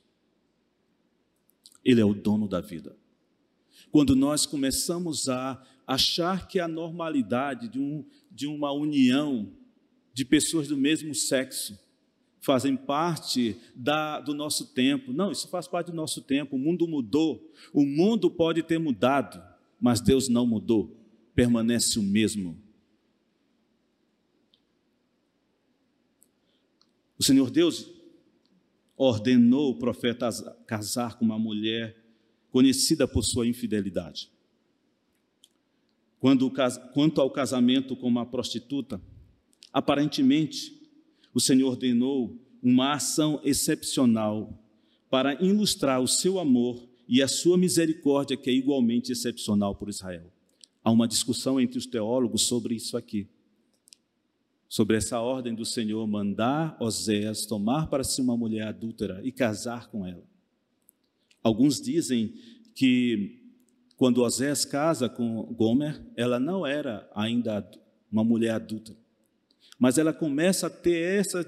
Ele 1.84 2.00
é 2.00 2.04
o 2.04 2.14
dono 2.14 2.46
da 2.46 2.60
vida. 2.60 2.96
Quando 3.90 4.14
nós 4.14 4.46
começamos 4.46 5.28
a 5.28 5.60
achar 5.88 6.46
que 6.46 6.60
a 6.60 6.68
normalidade 6.68 7.66
de, 7.66 7.80
um, 7.80 8.04
de 8.38 8.46
uma 8.46 8.70
união 8.70 9.50
de 10.14 10.24
pessoas 10.24 10.68
do 10.68 10.76
mesmo 10.76 11.12
sexo 11.12 11.76
fazem 12.40 12.76
parte 12.76 13.56
da, 13.74 14.20
do 14.20 14.32
nosso 14.32 14.72
tempo. 14.72 15.12
Não, 15.12 15.32
isso 15.32 15.48
faz 15.48 15.66
parte 15.66 15.90
do 15.90 15.96
nosso 15.96 16.22
tempo. 16.22 16.54
O 16.54 16.58
mundo 16.58 16.86
mudou. 16.86 17.52
O 17.72 17.84
mundo 17.84 18.30
pode 18.30 18.62
ter 18.62 18.78
mudado, 18.78 19.42
mas 19.80 20.00
Deus 20.00 20.28
não 20.28 20.46
mudou. 20.46 20.96
Permanece 21.34 21.98
o 21.98 22.02
mesmo. 22.02 22.56
O 27.18 27.24
Senhor 27.24 27.50
Deus 27.50 27.90
ordenou 28.96 29.72
o 29.72 29.78
profeta 29.80 30.30
casar 30.64 31.18
com 31.18 31.24
uma 31.24 31.40
mulher 31.40 32.00
conhecida 32.52 33.08
por 33.08 33.24
sua 33.24 33.48
infidelidade. 33.48 34.30
Quando, 36.20 36.50
quanto 36.92 37.20
ao 37.20 37.30
casamento 37.30 37.94
com 37.94 38.08
uma 38.08 38.26
prostituta, 38.26 39.00
aparentemente 39.72 40.76
o 41.32 41.40
Senhor 41.40 41.70
ordenou 41.70 42.36
uma 42.62 42.94
ação 42.94 43.40
excepcional 43.44 44.58
para 45.08 45.40
ilustrar 45.42 46.00
o 46.00 46.08
seu 46.08 46.38
amor 46.38 46.86
e 47.08 47.22
a 47.22 47.28
sua 47.28 47.56
misericórdia, 47.56 48.36
que 48.36 48.50
é 48.50 48.52
igualmente 48.52 49.12
excepcional 49.12 49.74
por 49.74 49.88
Israel. 49.88 50.30
Há 50.82 50.90
uma 50.90 51.08
discussão 51.08 51.60
entre 51.60 51.78
os 51.78 51.86
teólogos 51.86 52.42
sobre 52.42 52.74
isso 52.74 52.96
aqui 52.96 53.28
sobre 54.68 54.96
essa 54.96 55.18
ordem 55.20 55.54
do 55.54 55.64
Senhor 55.64 56.06
mandar 56.06 56.76
Oséias 56.78 57.46
tomar 57.46 57.88
para 57.88 58.04
si 58.04 58.20
uma 58.20 58.36
mulher 58.36 58.66
adúltera 58.68 59.20
e 59.24 59.32
casar 59.32 59.88
com 59.88 60.06
ela. 60.06 60.22
Alguns 61.42 61.80
dizem 61.80 62.34
que 62.74 63.37
quando 63.98 64.22
Oséias 64.22 64.64
casa 64.64 65.08
com 65.08 65.42
Gomer, 65.52 66.00
ela 66.16 66.38
não 66.38 66.64
era 66.64 67.10
ainda 67.12 67.68
uma 68.10 68.22
mulher 68.22 68.52
adulta, 68.52 68.96
mas 69.76 69.98
ela 69.98 70.12
começa 70.12 70.68
a 70.68 70.70
ter 70.70 71.18
essa, 71.18 71.44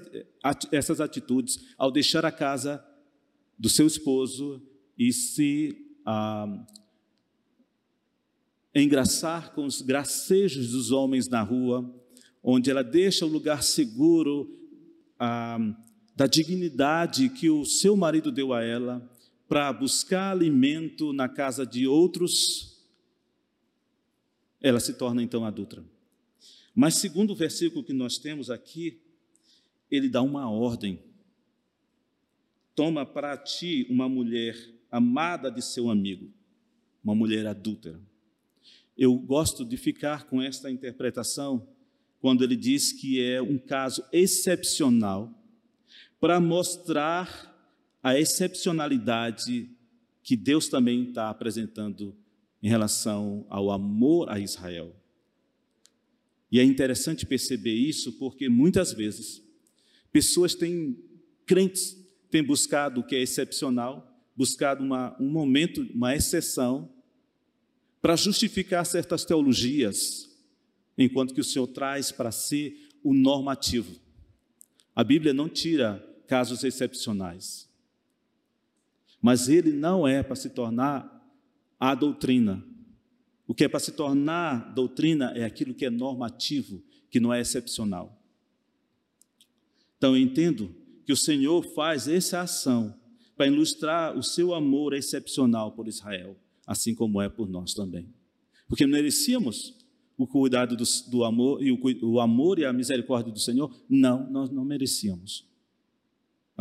essas 0.69 0.99
atitudes 0.99 1.73
ao 1.77 1.89
deixar 1.89 2.25
a 2.25 2.31
casa 2.31 2.85
do 3.57 3.69
seu 3.69 3.87
esposo 3.87 4.61
e 4.97 5.13
se 5.13 5.77
ah, 6.05 6.65
engraçar 8.75 9.53
com 9.53 9.63
os 9.63 9.81
gracejos 9.81 10.71
dos 10.71 10.91
homens 10.91 11.29
na 11.29 11.41
rua, 11.41 11.89
onde 12.43 12.69
ela 12.69 12.83
deixa 12.83 13.25
o 13.25 13.29
lugar 13.29 13.63
seguro 13.63 14.51
ah, 15.17 15.57
da 16.13 16.27
dignidade 16.27 17.29
que 17.29 17.49
o 17.49 17.63
seu 17.63 17.95
marido 17.95 18.29
deu 18.29 18.53
a 18.53 18.61
ela 18.61 19.09
para 19.51 19.73
buscar 19.73 20.31
alimento 20.31 21.11
na 21.11 21.27
casa 21.27 21.65
de 21.65 21.85
outros, 21.85 22.87
ela 24.61 24.79
se 24.79 24.93
torna 24.93 25.21
então 25.21 25.43
adulta. 25.43 25.83
Mas, 26.73 26.95
segundo 26.95 27.31
o 27.31 27.35
versículo 27.35 27.83
que 27.83 27.91
nós 27.91 28.17
temos 28.17 28.49
aqui, 28.49 29.01
ele 29.91 30.07
dá 30.07 30.21
uma 30.21 30.49
ordem. 30.49 31.03
Toma 32.73 33.05
para 33.05 33.35
ti 33.35 33.85
uma 33.89 34.07
mulher 34.07 34.55
amada 34.89 35.51
de 35.51 35.61
seu 35.61 35.89
amigo, 35.89 36.31
uma 37.03 37.13
mulher 37.13 37.45
adúltera. 37.45 37.99
Eu 38.97 39.17
gosto 39.17 39.65
de 39.65 39.75
ficar 39.75 40.27
com 40.27 40.41
esta 40.41 40.71
interpretação 40.71 41.67
quando 42.21 42.41
ele 42.45 42.55
diz 42.55 42.93
que 42.93 43.21
é 43.21 43.41
um 43.41 43.57
caso 43.57 44.01
excepcional, 44.13 45.29
para 46.21 46.39
mostrar 46.39 47.50
a 48.01 48.17
excepcionalidade 48.17 49.69
que 50.23 50.35
Deus 50.35 50.67
também 50.67 51.09
está 51.09 51.29
apresentando 51.29 52.15
em 52.61 52.69
relação 52.69 53.45
ao 53.49 53.71
amor 53.71 54.29
a 54.29 54.39
Israel. 54.39 54.95
E 56.51 56.59
é 56.59 56.63
interessante 56.63 57.25
perceber 57.25 57.73
isso 57.73 58.13
porque 58.13 58.49
muitas 58.49 58.91
vezes 58.91 59.41
pessoas 60.11 60.53
têm, 60.53 60.97
crentes, 61.45 61.97
têm 62.29 62.43
buscado 62.43 62.99
o 62.99 63.03
que 63.03 63.15
é 63.15 63.21
excepcional, 63.21 64.07
buscado 64.35 64.83
uma, 64.83 65.15
um 65.19 65.29
momento, 65.29 65.87
uma 65.93 66.15
exceção, 66.15 66.91
para 68.01 68.15
justificar 68.15 68.85
certas 68.85 69.23
teologias, 69.23 70.29
enquanto 70.97 71.33
que 71.33 71.41
o 71.41 71.43
Senhor 71.43 71.67
traz 71.67 72.11
para 72.11 72.31
si 72.31 72.89
o 73.03 73.13
normativo. 73.13 73.99
A 74.95 75.03
Bíblia 75.03 75.33
não 75.33 75.47
tira 75.47 76.03
casos 76.27 76.63
excepcionais, 76.63 77.69
mas 79.21 79.47
ele 79.47 79.71
não 79.71 80.07
é 80.07 80.23
para 80.23 80.35
se 80.35 80.49
tornar 80.49 81.21
a 81.79 81.93
doutrina. 81.93 82.63
O 83.47 83.53
que 83.53 83.65
é 83.65 83.67
para 83.67 83.79
se 83.79 83.91
tornar 83.91 84.73
doutrina 84.73 85.31
é 85.35 85.43
aquilo 85.43 85.73
que 85.73 85.85
é 85.85 85.89
normativo, 85.89 86.81
que 87.09 87.19
não 87.19 87.33
é 87.33 87.41
excepcional. 87.41 88.17
Então 89.97 90.15
eu 90.15 90.21
entendo 90.21 90.73
que 91.05 91.13
o 91.13 91.17
Senhor 91.17 91.63
faz 91.75 92.07
essa 92.07 92.41
ação 92.41 92.95
para 93.35 93.47
ilustrar 93.47 94.17
o 94.17 94.23
seu 94.23 94.53
amor 94.53 94.93
excepcional 94.93 95.71
por 95.71 95.87
Israel, 95.87 96.35
assim 96.65 96.95
como 96.95 97.21
é 97.21 97.27
por 97.27 97.49
nós 97.49 97.73
também. 97.73 98.07
Porque 98.67 98.87
merecíamos 98.87 99.75
o 100.17 100.27
cuidado 100.27 100.75
do, 100.77 100.83
do 101.09 101.23
amor 101.23 101.61
e 101.63 101.71
o, 101.71 101.79
o, 102.03 102.19
amor 102.19 102.59
e 102.59 102.65
a 102.65 102.71
misericórdia 102.71 103.33
do 103.33 103.39
Senhor? 103.39 103.75
Não, 103.89 104.29
nós 104.29 104.49
não 104.49 104.63
merecíamos. 104.63 105.45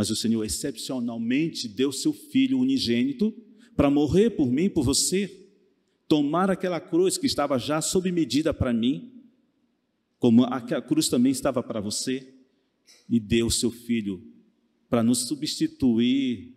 Mas 0.01 0.09
o 0.09 0.17
Senhor 0.17 0.43
excepcionalmente 0.43 1.69
deu 1.69 1.93
seu 1.93 2.15
filho 2.15 2.59
unigênito 2.59 3.37
para 3.77 3.91
morrer 3.91 4.31
por 4.31 4.51
mim, 4.51 4.71
por 4.71 4.83
você, 4.83 5.47
tomar 6.09 6.51
aquela 6.51 6.81
cruz 6.81 7.19
que 7.19 7.27
estava 7.27 7.59
já 7.59 7.83
sob 7.83 8.11
medida 8.11 8.55
para 8.55 8.73
mim, 8.73 9.13
como 10.19 10.45
a 10.45 10.59
cruz 10.81 11.11
também 11.11 11.31
estava 11.31 11.63
para 11.63 11.83
você, 11.83 12.33
e 13.11 13.21
deu 13.21 13.51
seu 13.51 13.71
filho 13.71 14.27
para 14.89 15.03
nos 15.03 15.29
substituir, 15.29 16.55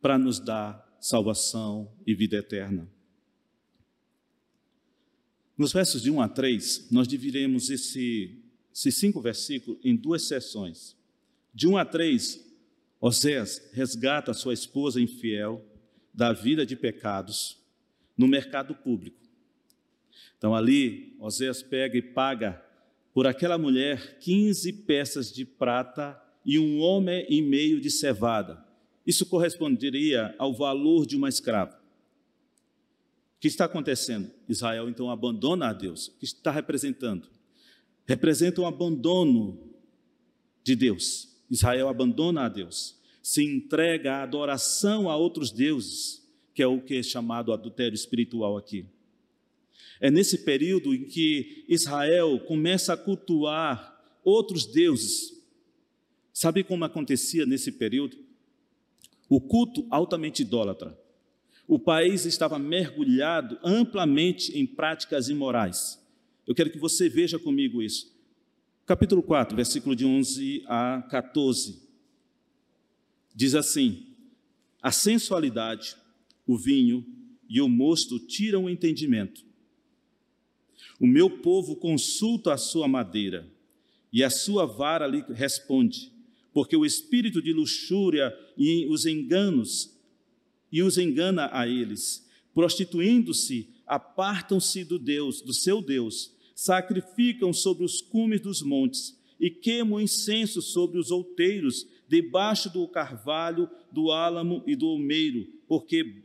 para 0.00 0.16
nos 0.16 0.38
dar 0.38 0.96
salvação 1.00 1.92
e 2.06 2.14
vida 2.14 2.36
eterna. 2.36 2.88
Nos 5.56 5.72
versos 5.72 6.00
de 6.00 6.12
1 6.12 6.20
a 6.20 6.28
3, 6.28 6.92
nós 6.92 7.08
dividiremos 7.08 7.70
esse, 7.70 8.40
esses 8.72 8.94
cinco 8.94 9.20
versículos 9.20 9.80
em 9.82 9.96
duas 9.96 10.28
sessões. 10.28 10.96
De 11.52 11.66
1 11.66 11.76
a 11.76 11.84
3, 11.84 12.46
Oséias 13.00 13.70
resgata 13.72 14.34
sua 14.34 14.52
esposa 14.52 15.00
infiel 15.00 15.64
da 16.12 16.32
vida 16.32 16.66
de 16.66 16.74
pecados 16.74 17.58
no 18.16 18.26
mercado 18.26 18.74
público. 18.74 19.18
Então, 20.36 20.54
ali, 20.54 21.16
Oséias 21.20 21.62
pega 21.62 21.96
e 21.96 22.02
paga 22.02 22.64
por 23.14 23.26
aquela 23.26 23.56
mulher 23.56 24.18
15 24.18 24.72
peças 24.84 25.32
de 25.32 25.44
prata 25.44 26.20
e 26.44 26.58
um 26.58 26.80
homem 26.80 27.26
e 27.28 27.40
meio 27.40 27.80
de 27.80 27.90
cevada. 27.90 28.64
Isso 29.06 29.26
corresponderia 29.26 30.34
ao 30.38 30.52
valor 30.52 31.06
de 31.06 31.16
uma 31.16 31.28
escrava. 31.28 31.78
O 33.36 33.40
que 33.40 33.48
está 33.48 33.64
acontecendo? 33.64 34.30
Israel 34.48 34.88
então 34.88 35.10
abandona 35.10 35.68
a 35.68 35.72
Deus. 35.72 36.08
O 36.08 36.18
que 36.18 36.24
está 36.24 36.50
representando? 36.50 37.28
Representa 38.06 38.60
um 38.60 38.66
abandono 38.66 39.58
de 40.64 40.74
Deus. 40.74 41.37
Israel 41.50 41.88
abandona 41.88 42.44
a 42.44 42.48
Deus, 42.48 42.96
se 43.22 43.42
entrega 43.42 44.14
à 44.14 44.22
adoração 44.22 45.08
a 45.08 45.16
outros 45.16 45.50
deuses, 45.50 46.26
que 46.54 46.62
é 46.62 46.66
o 46.66 46.80
que 46.80 46.96
é 46.96 47.02
chamado 47.02 47.52
adultério 47.52 47.94
espiritual 47.94 48.56
aqui. 48.56 48.86
É 50.00 50.10
nesse 50.10 50.38
período 50.38 50.94
em 50.94 51.04
que 51.04 51.64
Israel 51.68 52.38
começa 52.40 52.92
a 52.92 52.96
cultuar 52.96 53.98
outros 54.24 54.66
deuses. 54.66 55.42
Sabe 56.32 56.62
como 56.62 56.84
acontecia 56.84 57.44
nesse 57.44 57.72
período? 57.72 58.16
O 59.28 59.40
culto 59.40 59.86
altamente 59.90 60.42
idólatra. 60.42 60.98
O 61.66 61.78
país 61.78 62.24
estava 62.24 62.58
mergulhado 62.58 63.58
amplamente 63.62 64.56
em 64.58 64.64
práticas 64.64 65.28
imorais. 65.28 66.02
Eu 66.46 66.54
quero 66.54 66.70
que 66.70 66.78
você 66.78 67.08
veja 67.08 67.38
comigo 67.38 67.82
isso. 67.82 68.17
Capítulo 68.88 69.22
4, 69.22 69.54
versículo 69.54 69.94
de 69.94 70.04
11 70.04 70.64
a 70.66 71.06
14. 71.08 71.80
Diz 73.32 73.54
assim: 73.54 74.16
A 74.82 74.90
sensualidade, 74.90 75.94
o 76.44 76.56
vinho 76.56 77.06
e 77.48 77.60
o 77.60 77.68
mosto 77.68 78.18
tiram 78.18 78.64
o 78.64 78.70
entendimento 78.70 79.46
o 81.00 81.06
meu 81.06 81.30
povo 81.30 81.76
consulta 81.76 82.52
a 82.52 82.58
sua 82.58 82.88
madeira, 82.88 83.48
e 84.12 84.24
a 84.24 84.30
sua 84.30 84.66
vara 84.66 85.06
lhe 85.06 85.22
responde, 85.32 86.12
porque 86.52 86.76
o 86.76 86.84
espírito 86.84 87.40
de 87.40 87.52
luxúria 87.52 88.34
e 88.56 88.86
os 88.86 89.06
enganos 89.06 89.96
e 90.72 90.82
os 90.82 90.98
engana 90.98 91.48
a 91.52 91.68
eles, 91.68 92.26
prostituindo-se, 92.52 93.68
apartam-se 93.86 94.84
do 94.84 94.98
Deus, 94.98 95.40
do 95.40 95.54
seu 95.54 95.80
Deus, 95.80 96.32
sacrificam 96.58 97.52
sobre 97.52 97.84
os 97.84 98.00
cumes 98.00 98.40
dos 98.40 98.62
montes 98.62 99.16
e 99.38 99.50
queimam 99.50 100.00
incenso 100.00 100.60
sobre 100.60 100.98
os 100.98 101.10
outeiros, 101.10 101.86
debaixo 102.08 102.72
do 102.72 102.88
carvalho, 102.88 103.68
do 103.92 104.10
álamo 104.10 104.62
e 104.66 104.74
do 104.74 104.86
almeiro, 104.86 105.46
porque 105.68 106.24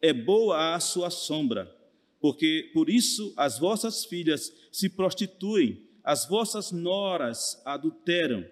é 0.00 0.12
boa 0.12 0.74
a 0.74 0.80
sua 0.80 1.10
sombra 1.10 1.78
porque 2.20 2.70
por 2.74 2.90
isso 2.90 3.32
as 3.36 3.58
vossas 3.58 4.04
filhas 4.04 4.52
se 4.70 4.88
prostituem, 4.88 5.80
as 6.04 6.28
vossas 6.28 6.70
noras 6.70 7.60
adulteram. 7.64 8.44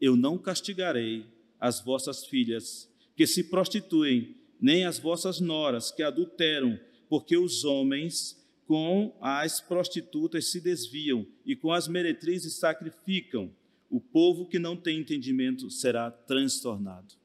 Eu 0.00 0.16
não 0.16 0.36
castigarei 0.36 1.24
as 1.58 1.80
vossas 1.80 2.26
filhas 2.26 2.90
que 3.16 3.26
se 3.26 3.44
prostituem, 3.44 4.36
nem 4.60 4.84
as 4.84 4.98
vossas 4.98 5.40
noras 5.40 5.90
que 5.90 6.02
adulteram, 6.02 6.78
porque 7.08 7.36
os 7.36 7.64
homens 7.64 8.39
com 8.70 9.12
as 9.20 9.60
prostitutas 9.60 10.52
se 10.52 10.60
desviam 10.60 11.26
e 11.44 11.56
com 11.56 11.72
as 11.72 11.88
meretrizes 11.88 12.54
sacrificam. 12.54 13.50
O 13.90 13.98
povo 14.00 14.46
que 14.46 14.60
não 14.60 14.76
tem 14.76 15.00
entendimento 15.00 15.68
será 15.68 16.08
transtornado. 16.08 17.16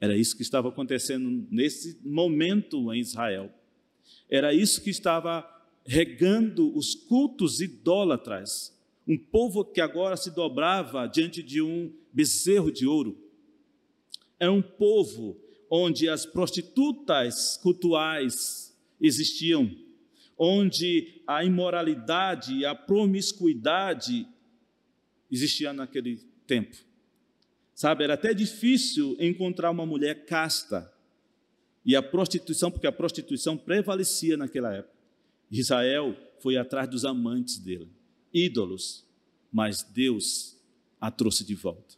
Era 0.00 0.16
isso 0.16 0.34
que 0.34 0.40
estava 0.40 0.70
acontecendo 0.70 1.46
nesse 1.50 1.98
momento 2.02 2.90
em 2.94 2.98
Israel. 2.98 3.52
Era 4.26 4.54
isso 4.54 4.80
que 4.80 4.88
estava 4.88 5.46
regando 5.84 6.74
os 6.74 6.94
cultos 6.94 7.60
idólatras. 7.60 8.74
Um 9.06 9.18
povo 9.18 9.66
que 9.66 9.82
agora 9.82 10.16
se 10.16 10.30
dobrava 10.30 11.06
diante 11.06 11.42
de 11.42 11.60
um 11.60 11.92
bezerro 12.10 12.72
de 12.72 12.86
ouro. 12.86 13.18
Era 14.40 14.50
um 14.50 14.62
povo 14.62 15.36
onde 15.68 16.08
as 16.08 16.24
prostitutas 16.24 17.58
cultuais 17.58 18.74
existiam, 18.98 19.70
onde 20.38 21.22
a 21.26 21.44
imoralidade 21.44 22.54
e 22.54 22.64
a 22.64 22.74
promiscuidade 22.74 24.26
existia 25.30 25.72
naquele 25.72 26.16
tempo. 26.46 26.76
Sabe, 27.74 28.04
era 28.04 28.14
até 28.14 28.32
difícil 28.32 29.16
encontrar 29.18 29.70
uma 29.70 29.84
mulher 29.84 30.26
casta 30.26 30.92
e 31.84 31.96
a 31.96 32.02
prostituição, 32.02 32.70
porque 32.70 32.86
a 32.86 32.92
prostituição 32.92 33.56
prevalecia 33.56 34.36
naquela 34.36 34.72
época. 34.72 34.94
Israel 35.50 36.16
foi 36.40 36.56
atrás 36.56 36.88
dos 36.88 37.04
amantes 37.04 37.58
dele, 37.58 37.88
ídolos, 38.32 39.04
mas 39.52 39.82
Deus 39.82 40.56
a 41.00 41.10
trouxe 41.10 41.44
de 41.44 41.54
volta. 41.54 41.96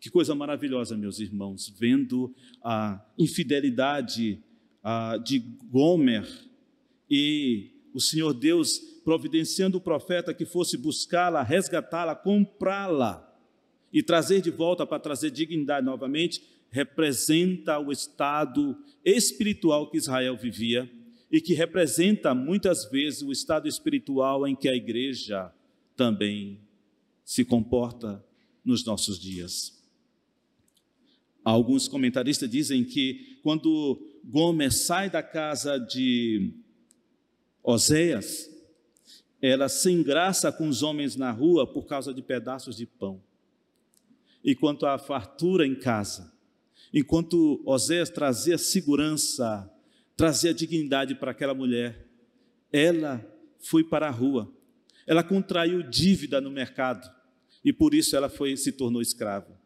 Que 0.00 0.10
coisa 0.10 0.34
maravilhosa, 0.34 0.96
meus 0.96 1.20
irmãos, 1.20 1.72
vendo 1.78 2.34
a 2.62 3.02
infidelidade 3.18 4.38
de 5.24 5.38
Gomer 5.70 6.26
e 7.10 7.70
o 7.92 8.00
Senhor 8.00 8.32
Deus 8.32 8.78
providenciando 9.04 9.78
o 9.78 9.80
profeta 9.80 10.34
que 10.34 10.46
fosse 10.46 10.76
buscá-la, 10.76 11.42
resgatá-la, 11.42 12.14
comprá-la 12.14 13.30
e 13.92 14.02
trazer 14.02 14.40
de 14.40 14.50
volta 14.50 14.86
para 14.86 14.98
trazer 14.98 15.30
dignidade 15.30 15.86
novamente 15.86 16.42
representa 16.70 17.78
o 17.78 17.92
estado 17.92 18.76
espiritual 19.04 19.88
que 19.88 19.98
Israel 19.98 20.36
vivia 20.36 20.90
e 21.30 21.40
que 21.40 21.54
representa 21.54 22.34
muitas 22.34 22.90
vezes 22.90 23.22
o 23.22 23.30
estado 23.30 23.68
espiritual 23.68 24.44
em 24.44 24.56
que 24.56 24.68
a 24.68 24.74
igreja 24.74 25.52
também 25.94 26.60
se 27.24 27.44
comporta 27.44 28.24
nos 28.64 28.84
nossos 28.84 29.20
dias. 29.20 29.80
Alguns 31.44 31.86
comentaristas 31.86 32.50
dizem 32.50 32.82
que 32.82 33.38
quando 33.42 34.02
Gomer 34.24 34.72
sai 34.72 35.08
da 35.08 35.22
casa 35.22 35.78
de 35.78 36.54
Oséias, 37.64 38.48
ela 39.42 39.68
se 39.68 39.90
engraça 39.90 40.52
com 40.52 40.68
os 40.68 40.84
homens 40.84 41.16
na 41.16 41.32
rua 41.32 41.66
por 41.66 41.86
causa 41.86 42.14
de 42.14 42.22
pedaços 42.22 42.76
de 42.76 42.86
pão. 42.86 43.20
E 44.44 44.54
quanto 44.54 44.86
à 44.86 44.98
fartura 44.98 45.66
em 45.66 45.74
casa, 45.74 46.34
Enquanto 46.96 47.60
Oséias 47.66 48.08
trazia 48.08 48.56
segurança, 48.56 49.68
trazia 50.16 50.54
dignidade 50.54 51.16
para 51.16 51.32
aquela 51.32 51.52
mulher, 51.52 52.06
ela 52.72 53.20
foi 53.58 53.82
para 53.82 54.06
a 54.06 54.12
rua. 54.12 54.48
Ela 55.04 55.24
contraiu 55.24 55.82
dívida 55.82 56.40
no 56.40 56.52
mercado 56.52 57.12
e 57.64 57.72
por 57.72 57.94
isso 57.94 58.14
ela 58.14 58.28
foi 58.28 58.56
se 58.56 58.70
tornou 58.70 59.02
escrava. 59.02 59.60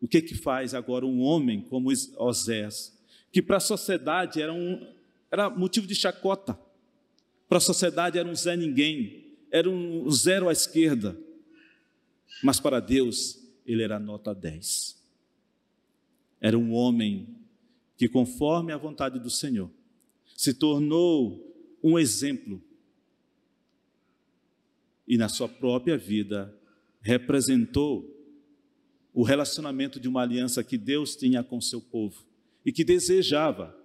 O 0.00 0.08
que 0.08 0.22
que 0.22 0.34
faz 0.34 0.72
agora 0.72 1.04
um 1.04 1.20
homem 1.20 1.60
como 1.60 1.90
Oséias, 2.16 2.98
que 3.30 3.42
para 3.42 3.58
a 3.58 3.60
sociedade 3.60 4.40
era 4.40 4.54
um 4.54 4.86
era 5.30 5.50
motivo 5.50 5.86
de 5.86 5.94
chacota. 5.94 6.58
Para 7.50 7.58
a 7.58 7.60
sociedade 7.60 8.18
era 8.18 8.26
um 8.26 8.34
Zé 8.34 8.56
ninguém, 8.56 9.36
era 9.50 9.68
um 9.68 10.10
zero 10.10 10.48
à 10.48 10.52
esquerda. 10.52 11.20
Mas 12.42 12.58
para 12.58 12.80
Deus 12.80 13.38
ele 13.66 13.82
era 13.82 13.98
nota 13.98 14.34
10 14.34 15.00
era 16.40 16.58
um 16.58 16.72
homem 16.72 17.36
que, 17.96 18.08
conforme 18.08 18.72
a 18.72 18.78
vontade 18.78 19.18
do 19.20 19.28
Senhor, 19.28 19.70
se 20.34 20.54
tornou 20.54 21.54
um 21.82 21.98
exemplo 21.98 22.62
e, 25.06 25.18
na 25.18 25.28
sua 25.28 25.48
própria 25.48 25.98
vida, 25.98 26.56
representou 27.02 28.08
o 29.12 29.22
relacionamento 29.22 30.00
de 30.00 30.08
uma 30.08 30.22
aliança 30.22 30.64
que 30.64 30.78
Deus 30.78 31.14
tinha 31.14 31.42
com 31.42 31.60
seu 31.60 31.80
povo 31.80 32.24
e 32.64 32.72
que 32.72 32.84
desejava 32.84 33.76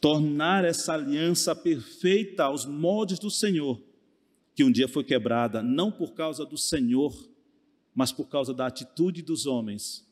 tornar 0.00 0.64
essa 0.64 0.94
aliança 0.94 1.54
perfeita 1.54 2.44
aos 2.44 2.64
moldes 2.64 3.18
do 3.18 3.30
Senhor, 3.30 3.80
que 4.54 4.64
um 4.64 4.72
dia 4.72 4.88
foi 4.88 5.04
quebrada 5.04 5.62
não 5.62 5.92
por 5.92 6.14
causa 6.14 6.44
do 6.46 6.56
Senhor, 6.56 7.14
mas 7.94 8.10
por 8.10 8.26
causa 8.28 8.54
da 8.54 8.66
atitude 8.66 9.22
dos 9.22 9.46
homens 9.46 10.08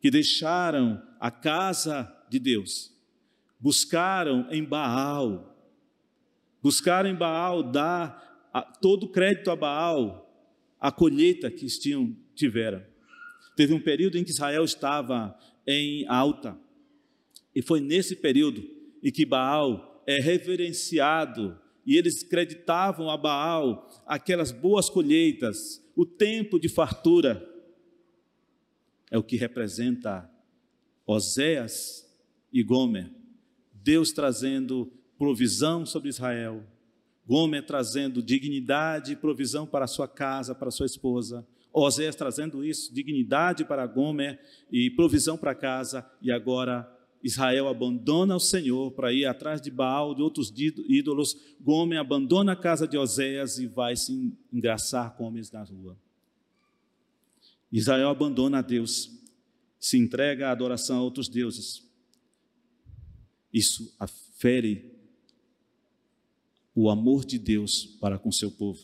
que 0.00 0.10
deixaram 0.10 1.02
a 1.18 1.30
casa 1.30 2.12
de 2.28 2.38
Deus, 2.38 2.92
buscaram 3.58 4.46
em 4.50 4.64
Baal, 4.64 5.56
buscaram 6.62 7.08
em 7.08 7.14
Baal 7.14 7.62
dar 7.62 8.26
todo 8.80 9.04
o 9.04 9.08
crédito 9.08 9.50
a 9.50 9.56
Baal, 9.56 10.24
a 10.80 10.90
colheita 10.92 11.50
que 11.50 11.66
tinham, 11.66 12.16
tiveram. 12.34 12.82
Teve 13.56 13.74
um 13.74 13.80
período 13.80 14.16
em 14.16 14.24
que 14.24 14.30
Israel 14.30 14.64
estava 14.64 15.36
em 15.66 16.06
alta, 16.08 16.58
e 17.54 17.60
foi 17.60 17.80
nesse 17.80 18.16
período 18.16 18.77
em 19.02 19.10
que 19.10 19.24
Baal 19.24 20.02
é 20.06 20.20
reverenciado, 20.20 21.58
e 21.84 21.96
eles 21.96 22.22
creditavam 22.22 23.08
a 23.08 23.16
Baal 23.16 23.88
aquelas 24.06 24.52
boas 24.52 24.90
colheitas, 24.90 25.82
o 25.96 26.04
tempo 26.04 26.58
de 26.58 26.68
fartura. 26.68 27.46
É 29.10 29.16
o 29.16 29.22
que 29.22 29.36
representa 29.36 30.30
Oséias 31.06 32.06
e 32.52 32.62
Gomer. 32.62 33.10
Deus 33.72 34.12
trazendo 34.12 34.92
provisão 35.18 35.86
sobre 35.86 36.10
Israel, 36.10 36.62
Gomer 37.26 37.64
trazendo 37.64 38.22
dignidade 38.22 39.12
e 39.12 39.16
provisão 39.16 39.66
para 39.66 39.86
sua 39.86 40.06
casa, 40.06 40.54
para 40.54 40.70
sua 40.70 40.86
esposa. 40.86 41.46
Oséias 41.72 42.16
trazendo 42.16 42.64
isso, 42.64 42.92
dignidade 42.92 43.64
para 43.64 43.86
Gomer 43.86 44.38
e 44.70 44.90
provisão 44.90 45.36
para 45.36 45.54
casa. 45.54 46.06
E 46.20 46.30
agora 46.30 46.86
Israel 47.22 47.68
abandona 47.68 48.36
o 48.36 48.40
Senhor 48.40 48.92
para 48.92 49.12
ir 49.12 49.24
atrás 49.24 49.60
de 49.60 49.70
Baal, 49.70 50.14
de 50.14 50.22
outros 50.22 50.52
ídolos. 50.56 51.36
Gomer 51.60 51.98
abandona 51.98 52.52
a 52.52 52.56
casa 52.56 52.86
de 52.86 52.96
Oséias 52.96 53.58
e 53.58 53.66
vai 53.66 53.96
se 53.96 54.32
engraçar 54.52 55.16
com 55.16 55.24
homens 55.24 55.50
na 55.50 55.62
rua. 55.62 55.98
Israel 57.70 58.08
abandona 58.08 58.58
a 58.58 58.62
Deus, 58.62 59.10
se 59.78 59.98
entrega 59.98 60.48
à 60.48 60.52
adoração 60.52 60.98
a 60.98 61.02
outros 61.02 61.28
deuses. 61.28 61.86
Isso 63.52 63.94
afere 63.98 64.96
o 66.74 66.88
amor 66.88 67.24
de 67.24 67.38
Deus 67.38 67.84
para 68.00 68.18
com 68.18 68.30
seu 68.30 68.50
povo. 68.50 68.80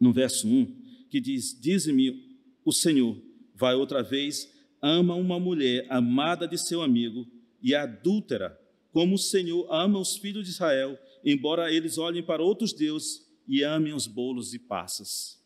No 0.00 0.12
verso 0.12 0.48
1, 0.48 1.06
que 1.10 1.20
diz: 1.20 1.58
Dize-me 1.58 2.38
o 2.64 2.72
Senhor, 2.72 3.20
vai 3.54 3.74
outra 3.74 4.02
vez, 4.02 4.50
ama 4.86 5.14
uma 5.14 5.40
mulher 5.40 5.86
amada 5.90 6.46
de 6.46 6.56
seu 6.56 6.80
amigo 6.80 7.26
e 7.60 7.74
adúltera, 7.74 8.58
como 8.92 9.16
o 9.16 9.18
Senhor 9.18 9.66
ama 9.70 9.98
os 9.98 10.16
filhos 10.16 10.44
de 10.44 10.50
Israel, 10.50 10.98
embora 11.24 11.72
eles 11.72 11.98
olhem 11.98 12.22
para 12.22 12.42
outros 12.42 12.72
deuses 12.72 13.26
e 13.48 13.62
amem 13.62 13.92
os 13.92 14.06
bolos 14.06 14.54
e 14.54 14.58
passas. 14.58 15.42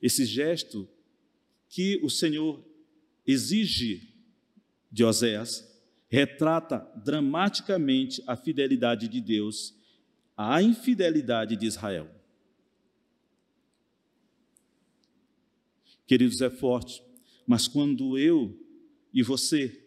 Esse 0.00 0.24
gesto 0.24 0.88
que 1.68 2.00
o 2.02 2.08
Senhor 2.08 2.64
exige 3.26 4.14
de 4.90 5.04
Oséias 5.04 5.70
retrata 6.08 6.78
dramaticamente 7.04 8.22
a 8.26 8.36
fidelidade 8.36 9.08
de 9.08 9.20
Deus 9.20 9.74
a 10.36 10.62
infidelidade 10.62 11.56
de 11.56 11.66
Israel. 11.66 12.08
Queridos, 16.06 16.40
é 16.40 16.50
forte, 16.50 17.02
mas 17.46 17.68
quando 17.68 18.18
eu 18.18 18.58
e 19.12 19.22
você 19.22 19.84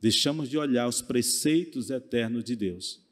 deixamos 0.00 0.48
de 0.48 0.58
olhar 0.58 0.86
os 0.86 1.00
preceitos 1.00 1.90
eternos 1.90 2.44
de 2.44 2.54
Deus 2.54 3.02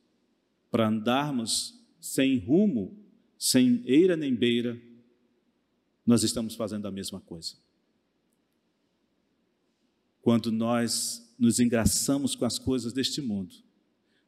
para 0.70 0.88
andarmos 0.88 1.80
sem 2.00 2.38
rumo, 2.38 2.98
sem 3.38 3.82
eira 3.86 4.16
nem 4.16 4.34
beira, 4.34 4.80
nós 6.04 6.22
estamos 6.22 6.54
fazendo 6.54 6.86
a 6.86 6.90
mesma 6.90 7.20
coisa. 7.20 7.54
Quando 10.20 10.52
nós 10.52 11.34
nos 11.38 11.58
engraçamos 11.58 12.34
com 12.34 12.44
as 12.44 12.58
coisas 12.58 12.92
deste 12.92 13.20
mundo, 13.20 13.54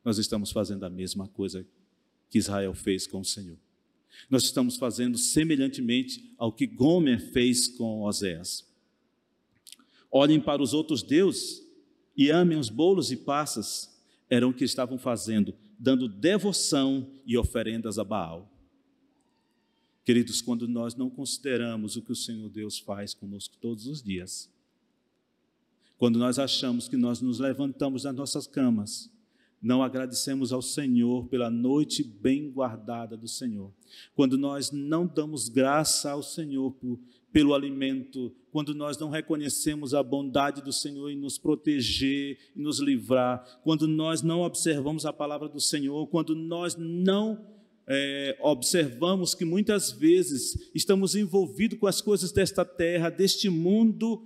nós 0.04 0.18
estamos 0.18 0.50
fazendo 0.50 0.84
a 0.84 0.90
mesma 0.90 1.28
coisa 1.28 1.66
que 2.28 2.38
Israel 2.38 2.74
fez 2.74 3.06
com 3.06 3.20
o 3.20 3.24
Senhor. 3.24 3.58
Nós 4.28 4.44
estamos 4.44 4.76
fazendo 4.76 5.18
semelhantemente 5.18 6.34
ao 6.36 6.52
que 6.52 6.66
Gomer 6.66 7.20
fez 7.32 7.68
com 7.68 8.02
Oséias. 8.02 8.66
Olhem 10.16 10.40
para 10.40 10.62
os 10.62 10.72
outros 10.72 11.02
deuses 11.02 11.60
e 12.16 12.30
amem 12.30 12.56
os 12.56 12.68
bolos 12.68 13.10
e 13.10 13.16
passas, 13.16 14.00
eram 14.30 14.50
o 14.50 14.54
que 14.54 14.62
estavam 14.62 14.96
fazendo, 14.96 15.52
dando 15.76 16.06
devoção 16.06 17.10
e 17.26 17.36
oferendas 17.36 17.98
a 17.98 18.04
Baal. 18.04 18.48
Queridos, 20.04 20.40
quando 20.40 20.68
nós 20.68 20.94
não 20.94 21.10
consideramos 21.10 21.96
o 21.96 22.02
que 22.02 22.12
o 22.12 22.16
Senhor 22.16 22.48
Deus 22.48 22.78
faz 22.78 23.12
conosco 23.12 23.56
todos 23.60 23.88
os 23.88 24.00
dias, 24.00 24.48
quando 25.98 26.16
nós 26.16 26.38
achamos 26.38 26.86
que 26.86 26.96
nós 26.96 27.20
nos 27.20 27.40
levantamos 27.40 28.04
das 28.04 28.14
nossas 28.14 28.46
camas 28.46 29.10
não 29.64 29.82
agradecemos 29.82 30.52
ao 30.52 30.60
Senhor 30.60 31.26
pela 31.28 31.50
noite 31.50 32.04
bem 32.04 32.50
guardada 32.50 33.16
do 33.16 33.26
Senhor, 33.26 33.72
quando 34.14 34.36
nós 34.36 34.70
não 34.70 35.06
damos 35.06 35.48
graça 35.48 36.10
ao 36.10 36.22
Senhor 36.22 36.70
por, 36.72 37.00
pelo 37.32 37.54
alimento, 37.54 38.30
quando 38.54 38.72
nós 38.72 38.96
não 38.96 39.10
reconhecemos 39.10 39.94
a 39.94 40.00
bondade 40.00 40.62
do 40.62 40.72
Senhor 40.72 41.10
em 41.10 41.16
nos 41.16 41.36
proteger, 41.36 42.38
em 42.56 42.62
nos 42.62 42.78
livrar, 42.78 43.44
quando 43.64 43.88
nós 43.88 44.22
não 44.22 44.42
observamos 44.42 45.04
a 45.04 45.12
palavra 45.12 45.48
do 45.48 45.60
Senhor, 45.60 46.06
quando 46.06 46.36
nós 46.36 46.76
não 46.76 47.44
é, 47.84 48.38
observamos 48.40 49.34
que 49.34 49.44
muitas 49.44 49.90
vezes 49.90 50.70
estamos 50.72 51.16
envolvidos 51.16 51.80
com 51.80 51.88
as 51.88 52.00
coisas 52.00 52.30
desta 52.30 52.64
terra, 52.64 53.10
deste 53.10 53.48
mundo, 53.48 54.22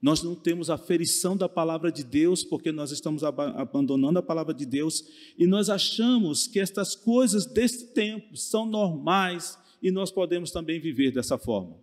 nós 0.00 0.22
não 0.22 0.36
temos 0.36 0.70
a 0.70 0.78
ferição 0.78 1.36
da 1.36 1.48
palavra 1.48 1.90
de 1.90 2.04
Deus, 2.04 2.44
porque 2.44 2.70
nós 2.70 2.92
estamos 2.92 3.24
ab 3.24 3.40
abandonando 3.56 4.20
a 4.20 4.22
palavra 4.22 4.54
de 4.54 4.64
Deus, 4.64 5.04
e 5.36 5.44
nós 5.44 5.68
achamos 5.68 6.46
que 6.46 6.60
estas 6.60 6.94
coisas 6.94 7.46
deste 7.46 7.86
tempo 7.86 8.36
são 8.36 8.64
normais 8.64 9.58
e 9.82 9.90
nós 9.90 10.12
podemos 10.12 10.52
também 10.52 10.78
viver 10.78 11.10
dessa 11.10 11.36
forma. 11.36 11.82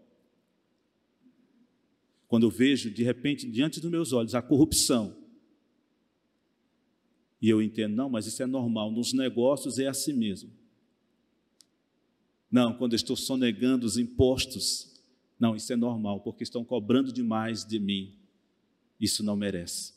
Quando 2.30 2.44
eu 2.44 2.50
vejo, 2.50 2.90
de 2.92 3.04
repente, 3.04 3.50
diante 3.50 3.82
dos 3.82 3.92
meus 3.92 4.14
olhos, 4.14 4.36
a 4.36 4.42
corrupção, 4.42 5.18
e 7.42 7.50
eu 7.50 7.62
entendo, 7.62 7.96
não, 7.96 8.10
mas 8.10 8.28
isso 8.28 8.42
é 8.42 8.46
normal, 8.46 8.92
nos 8.92 9.12
negócios 9.12 9.80
é 9.80 9.88
assim 9.88 10.14
mesmo. 10.14 10.52
Não, 12.52 12.74
quando 12.74 12.96
estou 12.96 13.16
sonegando 13.16 13.86
os 13.86 13.98
impostos, 13.98 15.02
não, 15.40 15.56
isso 15.56 15.74
é 15.74 15.76
normal, 15.76 16.22
porque 16.22 16.44
estão 16.44 16.64
cobrando 16.64 17.12
demais 17.12 17.66
de 17.66 17.80
mim. 17.80 18.16
Isso 19.00 19.24
não 19.24 19.36
merece. 19.36 19.94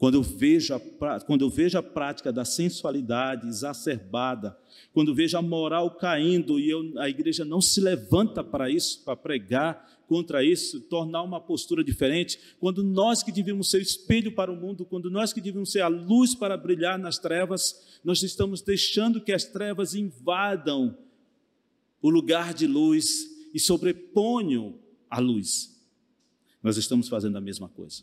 Quando 0.00 0.14
eu 0.14 0.22
vejo 0.22 0.72
a, 0.74 1.20
quando 1.20 1.42
eu 1.42 1.50
vejo 1.50 1.76
a 1.76 1.82
prática 1.82 2.32
da 2.32 2.42
sensualidade 2.42 3.46
exacerbada, 3.46 4.58
quando 4.94 5.14
vejo 5.14 5.36
a 5.36 5.42
moral 5.42 5.90
caindo 5.90 6.58
e 6.58 6.70
eu, 6.70 6.98
a 6.98 7.10
igreja 7.10 7.44
não 7.44 7.60
se 7.60 7.82
levanta 7.82 8.42
para 8.42 8.70
isso, 8.70 9.04
para 9.04 9.14
pregar 9.14 10.00
contra 10.08 10.42
isso, 10.42 10.80
tornar 10.80 11.22
uma 11.22 11.38
postura 11.38 11.84
diferente, 11.84 12.40
quando 12.58 12.82
nós 12.82 13.22
que 13.22 13.30
devíamos 13.30 13.68
ser 13.68 13.82
espelho 13.82 14.34
para 14.34 14.50
o 14.50 14.56
mundo, 14.56 14.86
quando 14.86 15.10
nós 15.10 15.34
que 15.34 15.40
devíamos 15.40 15.70
ser 15.70 15.82
a 15.82 15.88
luz 15.88 16.34
para 16.34 16.56
brilhar 16.56 16.98
nas 16.98 17.18
trevas, 17.18 18.00
nós 18.02 18.22
estamos 18.22 18.62
deixando 18.62 19.20
que 19.20 19.32
as 19.32 19.44
trevas 19.44 19.94
invadam 19.94 20.96
o 22.00 22.08
lugar 22.08 22.54
de 22.54 22.66
luz 22.66 23.28
e 23.52 23.60
sobreponham 23.60 24.78
a 25.10 25.20
luz. 25.20 25.78
Nós 26.62 26.78
estamos 26.78 27.06
fazendo 27.06 27.36
a 27.36 27.40
mesma 27.40 27.68
coisa, 27.68 28.02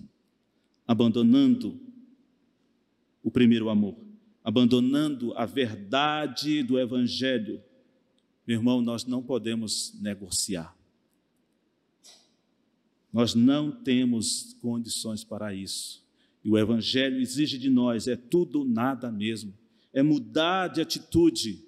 abandonando 0.88 1.87
o 3.28 3.32
primeiro 3.32 3.68
amor, 3.68 3.94
abandonando 4.42 5.34
a 5.34 5.46
verdade 5.46 6.64
do 6.64 6.80
Evangelho. 6.80 7.62
Meu 8.48 8.56
irmão, 8.56 8.82
nós 8.82 9.04
não 9.04 9.22
podemos 9.22 9.94
negociar. 10.00 10.74
Nós 13.12 13.36
não 13.36 13.70
temos 13.70 14.56
condições 14.62 15.26
para 15.26 15.54
isso. 15.54 16.02
E 16.42 16.50
o 16.50 16.58
Evangelho 16.58 17.20
exige 17.20 17.58
de 17.58 17.70
nós 17.70 18.08
é 18.08 18.16
tudo 18.16 18.64
nada 18.64 19.12
mesmo. 19.12 19.54
É 19.92 20.02
mudar 20.02 20.70
de 20.70 20.80
atitude, 20.80 21.66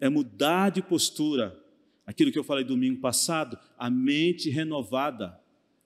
é 0.00 0.08
mudar 0.08 0.70
de 0.70 0.82
postura, 0.82 1.56
aquilo 2.04 2.32
que 2.32 2.38
eu 2.38 2.42
falei 2.42 2.64
domingo 2.64 3.00
passado, 3.00 3.56
a 3.78 3.88
mente 3.88 4.50
renovada 4.50 5.40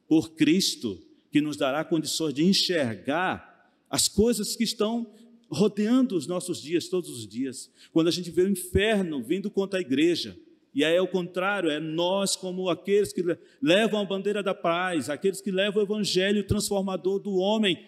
por 0.08 0.30
Cristo, 0.30 0.98
que 1.30 1.42
nos 1.42 1.58
dará 1.58 1.84
condições 1.84 2.32
de 2.32 2.42
enxergar 2.42 3.49
as 3.90 4.08
coisas 4.08 4.54
que 4.54 4.64
estão 4.64 5.12
rodeando 5.50 6.16
os 6.16 6.26
nossos 6.26 6.62
dias 6.62 6.88
todos 6.88 7.10
os 7.10 7.26
dias. 7.26 7.70
Quando 7.92 8.06
a 8.06 8.12
gente 8.12 8.30
vê 8.30 8.42
o 8.42 8.48
inferno 8.48 9.20
vindo 9.22 9.50
contra 9.50 9.80
a 9.80 9.82
igreja, 9.82 10.38
e 10.72 10.84
aí 10.84 10.94
é 10.94 11.02
o 11.02 11.08
contrário, 11.08 11.68
é 11.68 11.80
nós 11.80 12.36
como 12.36 12.70
aqueles 12.70 13.12
que 13.12 13.22
levam 13.60 14.00
a 14.00 14.04
bandeira 14.04 14.42
da 14.42 14.54
paz, 14.54 15.10
aqueles 15.10 15.40
que 15.40 15.50
levam 15.50 15.82
o 15.82 15.84
evangelho 15.84 16.46
transformador 16.46 17.18
do 17.18 17.34
homem 17.34 17.84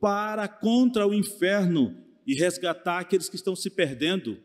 para 0.00 0.48
contra 0.48 1.06
o 1.06 1.12
inferno 1.12 1.94
e 2.26 2.34
resgatar 2.34 3.00
aqueles 3.00 3.28
que 3.28 3.36
estão 3.36 3.54
se 3.54 3.68
perdendo. 3.68 4.38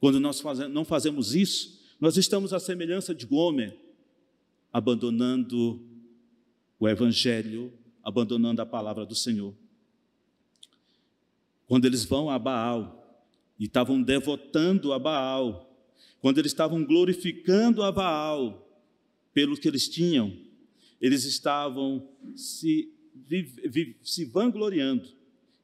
Quando 0.00 0.18
nós 0.18 0.42
não 0.70 0.84
fazemos 0.84 1.34
isso, 1.36 1.78
nós 2.00 2.16
estamos 2.16 2.52
à 2.52 2.58
semelhança 2.58 3.14
de 3.14 3.26
Gomer, 3.26 3.76
abandonando 4.72 5.80
o 6.78 6.88
Evangelho, 6.88 7.72
abandonando 8.02 8.60
a 8.62 8.66
palavra 8.66 9.06
do 9.06 9.14
Senhor. 9.14 9.54
Quando 11.68 11.84
eles 11.84 12.04
vão 12.04 12.28
a 12.30 12.38
Baal, 12.38 12.98
e 13.58 13.64
estavam 13.64 14.02
devotando 14.02 14.92
a 14.92 14.98
Baal, 14.98 15.68
quando 16.20 16.38
eles 16.38 16.52
estavam 16.52 16.84
glorificando 16.84 17.82
a 17.82 17.92
Baal 17.92 18.66
pelo 19.34 19.56
que 19.56 19.68
eles 19.68 19.88
tinham, 19.88 20.34
eles 21.00 21.24
estavam 21.24 22.08
se, 22.34 22.92
se 24.02 24.24
vangloriando, 24.24 25.08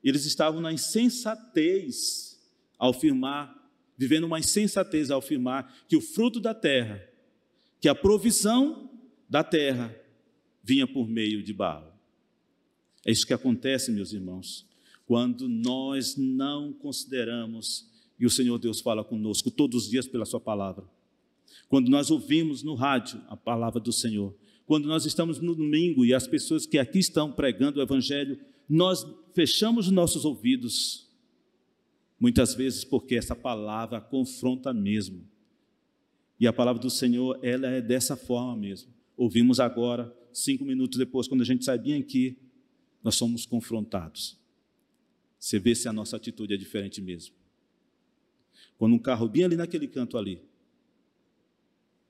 eles 0.03 0.27
estavam 0.27 0.61
na 0.61 0.73
insensatez 0.73 2.39
ao 2.79 2.91
afirmar, 2.91 3.73
vivendo 3.97 4.25
uma 4.25 4.39
insensatez 4.39 5.11
ao 5.11 5.21
afirmar 5.21 5.75
que 5.89 5.97
o 5.97 6.01
fruto 6.01 6.39
da 6.39 6.55
terra, 6.55 7.03
que 7.81 7.89
a 7.89 7.95
provisão 7.95 8.91
da 9.29 9.43
terra 9.43 9.95
vinha 10.63 10.87
por 10.87 11.09
meio 11.09 11.43
de 11.43 11.53
Baal. 11.53 11.99
É 13.07 13.11
isso 13.11 13.27
que 13.27 13.35
acontece, 13.35 13.91
meus 13.91 14.13
irmãos, 14.13 14.67
quando 15.07 15.49
nós 15.49 16.17
não 16.17 16.73
consideramos, 16.73 17.91
e 18.19 18.25
o 18.25 18.31
Senhor 18.31 18.59
Deus 18.59 18.81
fala 18.81 19.05
conosco 19.05 19.51
todos 19.51 19.85
os 19.85 19.91
dias 19.91 20.07
pela 20.07 20.25
Sua 20.25 20.41
palavra, 20.41 20.85
quando 21.69 21.89
nós 21.89 22.11
ouvimos 22.11 22.63
no 22.63 22.75
rádio 22.75 23.21
a 23.29 23.37
palavra 23.37 23.81
do 23.81 23.93
Senhor, 23.93 24.35
quando 24.67 24.87
nós 24.87 25.05
estamos 25.05 25.41
no 25.41 25.55
domingo 25.55 26.05
e 26.05 26.15
as 26.15 26.27
pessoas 26.27 26.67
que 26.67 26.79
aqui 26.79 26.99
estão 26.99 27.31
pregando 27.31 27.79
o 27.79 27.83
Evangelho, 27.83 28.39
nós 28.69 29.07
fechamos 29.35 29.87
os 29.87 29.93
nossos 29.93 30.25
ouvidos, 30.25 31.11
muitas 32.19 32.55
vezes 32.55 32.85
porque 32.85 33.17
essa 33.17 33.37
palavra 33.37 34.01
confronta 34.01 34.73
mesmo. 34.73 35.27
E 36.41 36.47
a 36.47 36.53
palavra 36.53 36.81
do 36.81 36.91
Senhor, 36.91 37.39
ela 37.43 37.69
é 37.69 37.81
dessa 37.81 38.17
forma 38.17 38.57
mesmo. 38.57 38.93
Ouvimos 39.17 39.61
agora, 39.61 40.15
cinco 40.33 40.65
minutos 40.65 40.99
depois, 40.99 41.29
quando 41.29 41.43
a 41.43 41.45
gente 41.45 41.65
sai 41.65 41.79
bem 41.79 41.95
aqui, 41.95 42.37
nós 43.03 43.15
somos 43.15 43.45
confrontados. 43.45 44.39
Você 45.45 45.59
vê 45.59 45.75
se 45.75 45.87
a 45.87 45.93
nossa 45.93 46.17
atitude 46.17 46.55
é 46.55 46.57
diferente 46.57 47.03
mesmo. 47.03 47.35
Quando 48.79 48.95
um 48.95 48.99
carro 48.99 49.29
bem 49.29 49.45
ali 49.45 49.57
naquele 49.57 49.87
canto 49.87 50.17
ali, 50.17 50.41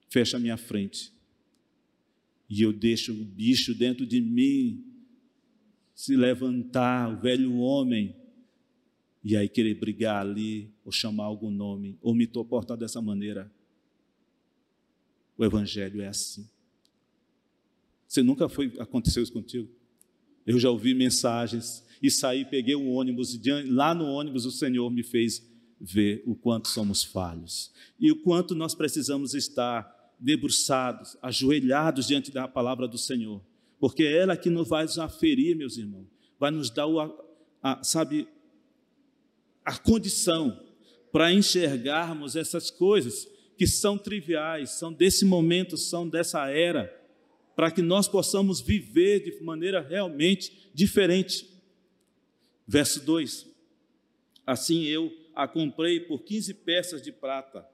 fecha 0.08 0.36
a 0.36 0.40
minha 0.40 0.56
frente, 0.56 1.12
e 2.48 2.62
eu 2.62 2.72
deixo 2.72 3.10
o 3.12 3.24
bicho 3.24 3.74
dentro 3.74 4.06
de 4.06 4.20
mim 4.20 4.86
se 5.96 6.14
levantar, 6.14 7.10
o 7.12 7.20
velho 7.20 7.56
homem, 7.56 8.14
e 9.24 9.36
aí 9.36 9.48
querer 9.48 9.74
brigar 9.74 10.24
ali, 10.24 10.72
ou 10.84 10.92
chamar 10.92 11.24
algum 11.24 11.50
nome, 11.50 11.98
ou 12.00 12.14
me 12.14 12.28
comportar 12.28 12.76
dessa 12.76 13.02
maneira. 13.02 13.52
O 15.36 15.44
Evangelho 15.44 16.00
é 16.00 16.06
assim. 16.06 16.48
Você 18.06 18.22
nunca 18.22 18.48
foi, 18.48 18.72
aconteceu 18.78 19.24
isso 19.24 19.32
contigo? 19.32 19.68
Eu 20.46 20.60
já 20.60 20.70
ouvi 20.70 20.94
mensagens 20.94 21.84
e 22.06 22.10
saí, 22.10 22.44
peguei 22.44 22.74
o 22.74 22.90
ônibus, 22.90 23.34
e 23.34 23.62
lá 23.62 23.94
no 23.94 24.04
ônibus 24.04 24.44
o 24.44 24.50
Senhor 24.50 24.90
me 24.90 25.02
fez 25.02 25.42
ver 25.80 26.22
o 26.26 26.34
quanto 26.34 26.68
somos 26.68 27.02
falhos 27.02 27.72
e 27.98 28.12
o 28.12 28.16
quanto 28.22 28.54
nós 28.54 28.74
precisamos 28.74 29.32
estar 29.32 30.12
debruçados, 30.20 31.16
ajoelhados 31.22 32.06
diante 32.06 32.30
da 32.30 32.46
palavra 32.46 32.86
do 32.86 32.98
Senhor, 32.98 33.40
porque 33.80 34.02
é 34.02 34.18
ela 34.18 34.36
que 34.36 34.50
nos 34.50 34.68
vai 34.68 34.84
aferir, 34.98 35.56
meus 35.56 35.78
irmãos, 35.78 36.06
vai 36.38 36.50
nos 36.50 36.68
dar, 36.68 36.86
o, 36.86 37.00
a, 37.62 37.82
sabe, 37.82 38.28
a 39.64 39.78
condição 39.78 40.60
para 41.10 41.32
enxergarmos 41.32 42.36
essas 42.36 42.70
coisas 42.70 43.26
que 43.56 43.66
são 43.66 43.96
triviais, 43.96 44.72
são 44.72 44.92
desse 44.92 45.24
momento, 45.24 45.78
são 45.78 46.06
dessa 46.06 46.50
era, 46.50 46.94
para 47.56 47.70
que 47.70 47.80
nós 47.80 48.06
possamos 48.06 48.60
viver 48.60 49.20
de 49.20 49.42
maneira 49.42 49.80
realmente 49.80 50.70
diferente. 50.74 51.53
Verso 52.66 53.04
2: 53.04 53.46
Assim 54.46 54.84
eu 54.84 55.12
a 55.34 55.48
comprei 55.48 56.00
por 56.00 56.22
15 56.22 56.54
peças 56.54 57.02
de 57.02 57.12
prata 57.12 57.68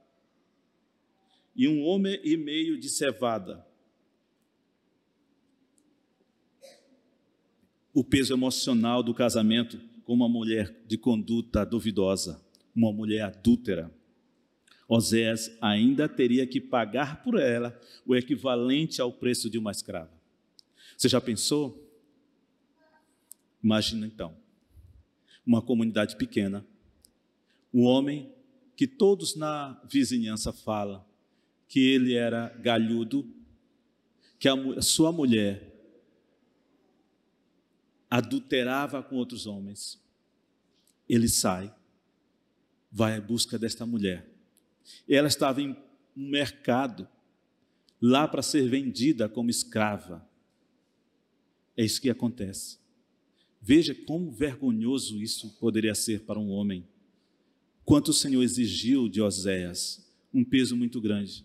e 1.55 1.69
um 1.69 1.83
homem 1.83 2.19
e 2.25 2.37
meio 2.37 2.79
de 2.79 2.89
cevada. 2.89 3.67
O 7.93 8.05
peso 8.05 8.33
emocional 8.33 9.03
do 9.03 9.13
casamento 9.13 9.81
com 10.05 10.15
uma 10.15 10.29
mulher 10.29 10.75
de 10.87 10.97
conduta 10.97 11.65
duvidosa, 11.65 12.45
uma 12.75 12.93
mulher 12.93 13.23
adúltera. 13.23 13.93
Oséias 14.89 15.57
ainda 15.61 16.09
teria 16.09 16.47
que 16.47 16.61
pagar 16.61 17.23
por 17.23 17.39
ela 17.39 17.79
o 18.07 18.17
equivalente 18.17 19.01
ao 19.01 19.13
preço 19.13 19.51
de 19.51 19.59
uma 19.59 19.71
escrava. 19.71 20.11
Você 20.97 21.09
já 21.09 21.21
pensou? 21.21 21.89
Imagina 23.63 24.07
então, 24.07 24.37
uma 25.47 25.63
comunidade 25.63 26.17
pequena, 26.17 26.67
um 27.73 27.85
homem 27.85 28.33
que 28.77 28.87
todos 28.87 29.37
na 29.37 29.81
vizinhança 29.89 30.53
falam 30.53 31.05
que 31.69 31.79
ele 31.79 32.15
era 32.15 32.49
galhudo, 32.61 33.29
que 34.39 34.49
a 34.49 34.83
sua 34.83 35.13
mulher 35.13 35.71
adulterava 38.11 39.03
com 39.03 39.17
outros 39.17 39.47
homens. 39.47 40.03
Ele 41.09 41.29
sai, 41.29 41.73
vai 42.91 43.17
à 43.17 43.21
busca 43.21 43.59
desta 43.59 43.87
mulher. 43.87 44.29
Ela 45.09 45.29
estava 45.29 45.63
em 45.63 45.77
um 46.17 46.29
mercado, 46.29 47.07
lá 48.01 48.27
para 48.27 48.43
ser 48.43 48.69
vendida 48.69 49.29
como 49.29 49.51
escrava. 49.51 50.29
É 51.77 51.85
isso 51.85 52.01
que 52.01 52.11
acontece. 52.11 52.79
Veja 53.61 53.95
como 53.95 54.31
vergonhoso 54.31 55.21
isso 55.21 55.51
poderia 55.59 55.95
ser 55.95 56.21
para 56.21 56.39
um 56.39 56.49
homem. 56.49 56.89
Quanto 57.85 58.09
o 58.09 58.15
Senhor 58.15 58.43
exigiu 58.43 59.09
de 59.09 59.21
Oséias, 59.21 60.09
um 60.33 60.45
peso 60.45 60.77
muito 60.77 61.01
grande. 61.01 61.45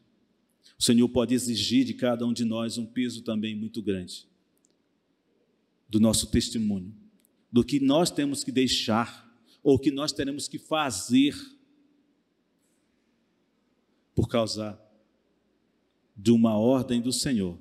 O 0.79 0.83
Senhor 0.83 1.07
pode 1.09 1.33
exigir 1.33 1.85
de 1.85 1.93
cada 1.93 2.25
um 2.25 2.33
de 2.33 2.45
nós 2.45 2.77
um 2.77 2.85
peso 2.85 3.21
também 3.21 3.55
muito 3.55 3.81
grande 3.81 4.27
do 5.87 5.99
nosso 5.99 6.27
testemunho, 6.27 6.93
do 7.51 7.63
que 7.63 7.79
nós 7.79 8.09
temos 8.09 8.43
que 8.43 8.51
deixar 8.51 9.25
ou 9.63 9.79
que 9.79 9.91
nós 9.91 10.11
teremos 10.11 10.47
que 10.47 10.57
fazer 10.57 11.35
por 14.13 14.27
causa 14.27 14.79
de 16.15 16.31
uma 16.31 16.57
ordem 16.57 17.01
do 17.01 17.11
Senhor. 17.11 17.59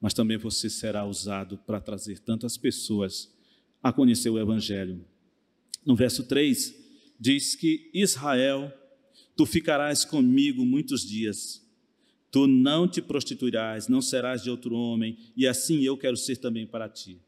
Mas 0.00 0.14
também 0.14 0.36
você 0.36 0.70
será 0.70 1.04
usado 1.04 1.58
para 1.58 1.80
trazer 1.80 2.18
tantas 2.20 2.56
pessoas 2.56 3.35
a 3.82 3.92
conhecer 3.92 4.30
o 4.30 4.38
Evangelho. 4.38 5.04
No 5.84 5.94
verso 5.94 6.24
3, 6.24 6.74
diz 7.18 7.54
que 7.54 7.90
Israel, 7.94 8.72
tu 9.36 9.46
ficarás 9.46 10.04
comigo 10.04 10.64
muitos 10.64 11.06
dias 11.06 11.66
Tu 12.36 12.46
não 12.46 12.86
te 12.86 13.00
prostituirás, 13.00 13.88
não 13.88 14.02
serás 14.02 14.42
de 14.42 14.50
outro 14.50 14.74
homem, 14.74 15.16
e 15.34 15.46
assim 15.46 15.82
eu 15.82 15.96
quero 15.96 16.18
ser 16.18 16.36
também 16.36 16.66
para 16.66 16.86
ti. 16.86 17.18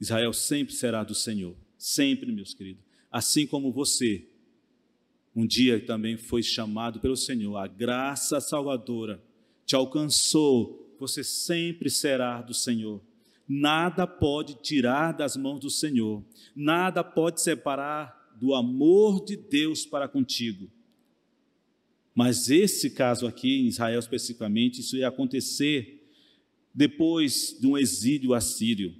Israel 0.00 0.32
sempre 0.32 0.72
será 0.72 1.02
do 1.02 1.16
Senhor, 1.16 1.56
sempre, 1.76 2.30
meus 2.30 2.54
queridos. 2.54 2.80
Assim 3.10 3.44
como 3.44 3.72
você, 3.72 4.28
um 5.34 5.44
dia 5.44 5.84
também 5.84 6.16
foi 6.16 6.44
chamado 6.44 7.00
pelo 7.00 7.16
Senhor, 7.16 7.56
a 7.56 7.66
graça 7.66 8.40
salvadora 8.40 9.20
te 9.66 9.74
alcançou, 9.74 10.94
você 10.96 11.24
sempre 11.24 11.90
será 11.90 12.40
do 12.40 12.54
Senhor. 12.54 13.00
Nada 13.52 14.06
pode 14.06 14.62
tirar 14.62 15.10
das 15.10 15.36
mãos 15.36 15.58
do 15.58 15.68
Senhor, 15.68 16.24
nada 16.54 17.02
pode 17.02 17.40
separar 17.40 18.32
do 18.40 18.54
amor 18.54 19.24
de 19.24 19.36
Deus 19.36 19.84
para 19.84 20.06
contigo. 20.06 20.70
Mas 22.14 22.48
esse 22.48 22.90
caso 22.90 23.26
aqui, 23.26 23.62
em 23.62 23.66
Israel 23.66 23.98
especificamente, 23.98 24.82
isso 24.82 24.96
ia 24.96 25.08
acontecer 25.08 26.08
depois 26.72 27.58
de 27.60 27.66
um 27.66 27.76
exílio 27.76 28.34
assírio. 28.34 28.94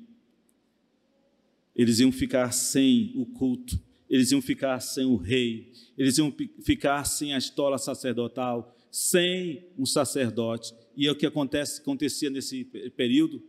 Eles 1.73 2.01
iam 2.01 2.11
ficar 2.11 2.51
sem 2.51 3.13
o 3.15 3.27
culto, 3.27 3.81
eles 4.09 4.33
iam 4.33 4.43
ficar 4.43 4.81
sem 4.81 5.05
o 5.05 5.15
rei, 5.15 5.71
eles 5.97 6.19
iam 6.19 6.35
ficar 6.65 7.05
sem 7.05 7.33
a 7.35 7.39
estola 7.39 7.79
sacerdotal, 7.79 8.77
sem 8.91 9.65
um 9.79 9.87
sacerdote. 9.87 10.75
E 10.97 11.07
é 11.07 11.13
o 11.13 11.17
que 11.17 11.25
acontece, 11.25 11.81
acontecia 11.81 12.29
nesse 12.31 12.65
período. 12.97 13.49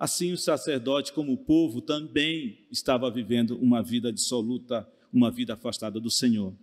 Assim, 0.00 0.32
o 0.32 0.38
sacerdote, 0.38 1.12
como 1.12 1.34
o 1.34 1.36
povo, 1.36 1.82
também 1.82 2.60
estava 2.72 3.10
vivendo 3.10 3.58
uma 3.58 3.82
vida 3.82 4.10
dissoluta, 4.10 4.88
uma 5.12 5.30
vida 5.30 5.52
afastada 5.52 6.00
do 6.00 6.10
Senhor. 6.10 6.54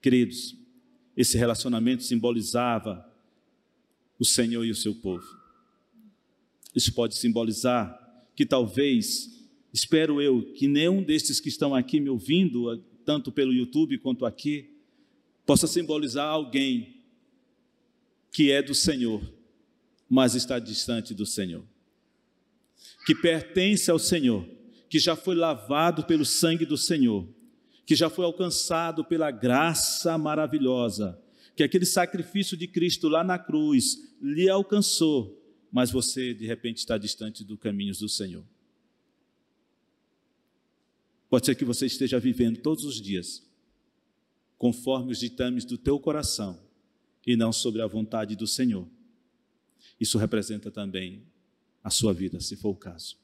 Queridos, 0.00 0.56
esse 1.14 1.36
relacionamento 1.36 2.02
simbolizava 2.02 3.06
o 4.18 4.24
Senhor 4.24 4.64
e 4.64 4.70
o 4.70 4.74
seu 4.74 4.94
povo. 4.94 5.26
Isso 6.74 6.90
pode 6.94 7.16
simbolizar 7.16 7.94
que 8.34 8.46
talvez, 8.46 9.46
espero 9.70 10.18
eu, 10.18 10.54
que 10.54 10.66
nenhum 10.66 11.02
destes 11.02 11.38
que 11.38 11.50
estão 11.50 11.74
aqui 11.74 12.00
me 12.00 12.08
ouvindo, 12.08 12.82
tanto 13.04 13.30
pelo 13.30 13.52
YouTube 13.52 13.98
quanto 13.98 14.24
aqui, 14.24 14.70
possa 15.44 15.66
simbolizar 15.66 16.28
alguém 16.28 16.96
que 18.32 18.50
é 18.50 18.62
do 18.62 18.74
Senhor, 18.74 19.20
mas 20.08 20.34
está 20.34 20.58
distante 20.58 21.12
do 21.12 21.26
Senhor. 21.26 21.75
Que 23.06 23.14
pertence 23.14 23.88
ao 23.88 24.00
Senhor, 24.00 24.44
que 24.90 24.98
já 24.98 25.14
foi 25.14 25.36
lavado 25.36 26.04
pelo 26.04 26.24
sangue 26.24 26.66
do 26.66 26.76
Senhor, 26.76 27.28
que 27.86 27.94
já 27.94 28.10
foi 28.10 28.24
alcançado 28.24 29.04
pela 29.04 29.30
graça 29.30 30.18
maravilhosa, 30.18 31.16
que 31.54 31.62
aquele 31.62 31.86
sacrifício 31.86 32.56
de 32.56 32.66
Cristo 32.66 33.08
lá 33.08 33.22
na 33.22 33.38
cruz 33.38 34.16
lhe 34.20 34.48
alcançou, 34.48 35.40
mas 35.70 35.92
você 35.92 36.34
de 36.34 36.46
repente 36.46 36.78
está 36.78 36.98
distante 36.98 37.44
dos 37.44 37.60
caminhos 37.60 38.00
do 38.00 38.08
Senhor. 38.08 38.44
Pode 41.30 41.46
ser 41.46 41.54
que 41.54 41.64
você 41.64 41.86
esteja 41.86 42.18
vivendo 42.18 42.58
todos 42.58 42.84
os 42.84 43.00
dias 43.00 43.46
conforme 44.58 45.12
os 45.12 45.20
ditames 45.20 45.64
do 45.64 45.78
teu 45.78 46.00
coração 46.00 46.60
e 47.24 47.36
não 47.36 47.52
sobre 47.52 47.82
a 47.82 47.86
vontade 47.86 48.34
do 48.34 48.48
Senhor. 48.48 48.88
Isso 50.00 50.18
representa 50.18 50.72
também 50.72 51.22
a 51.86 51.90
sua 51.90 52.12
vida, 52.12 52.40
se 52.40 52.56
for 52.56 52.70
o 52.70 52.74
caso. 52.74 53.16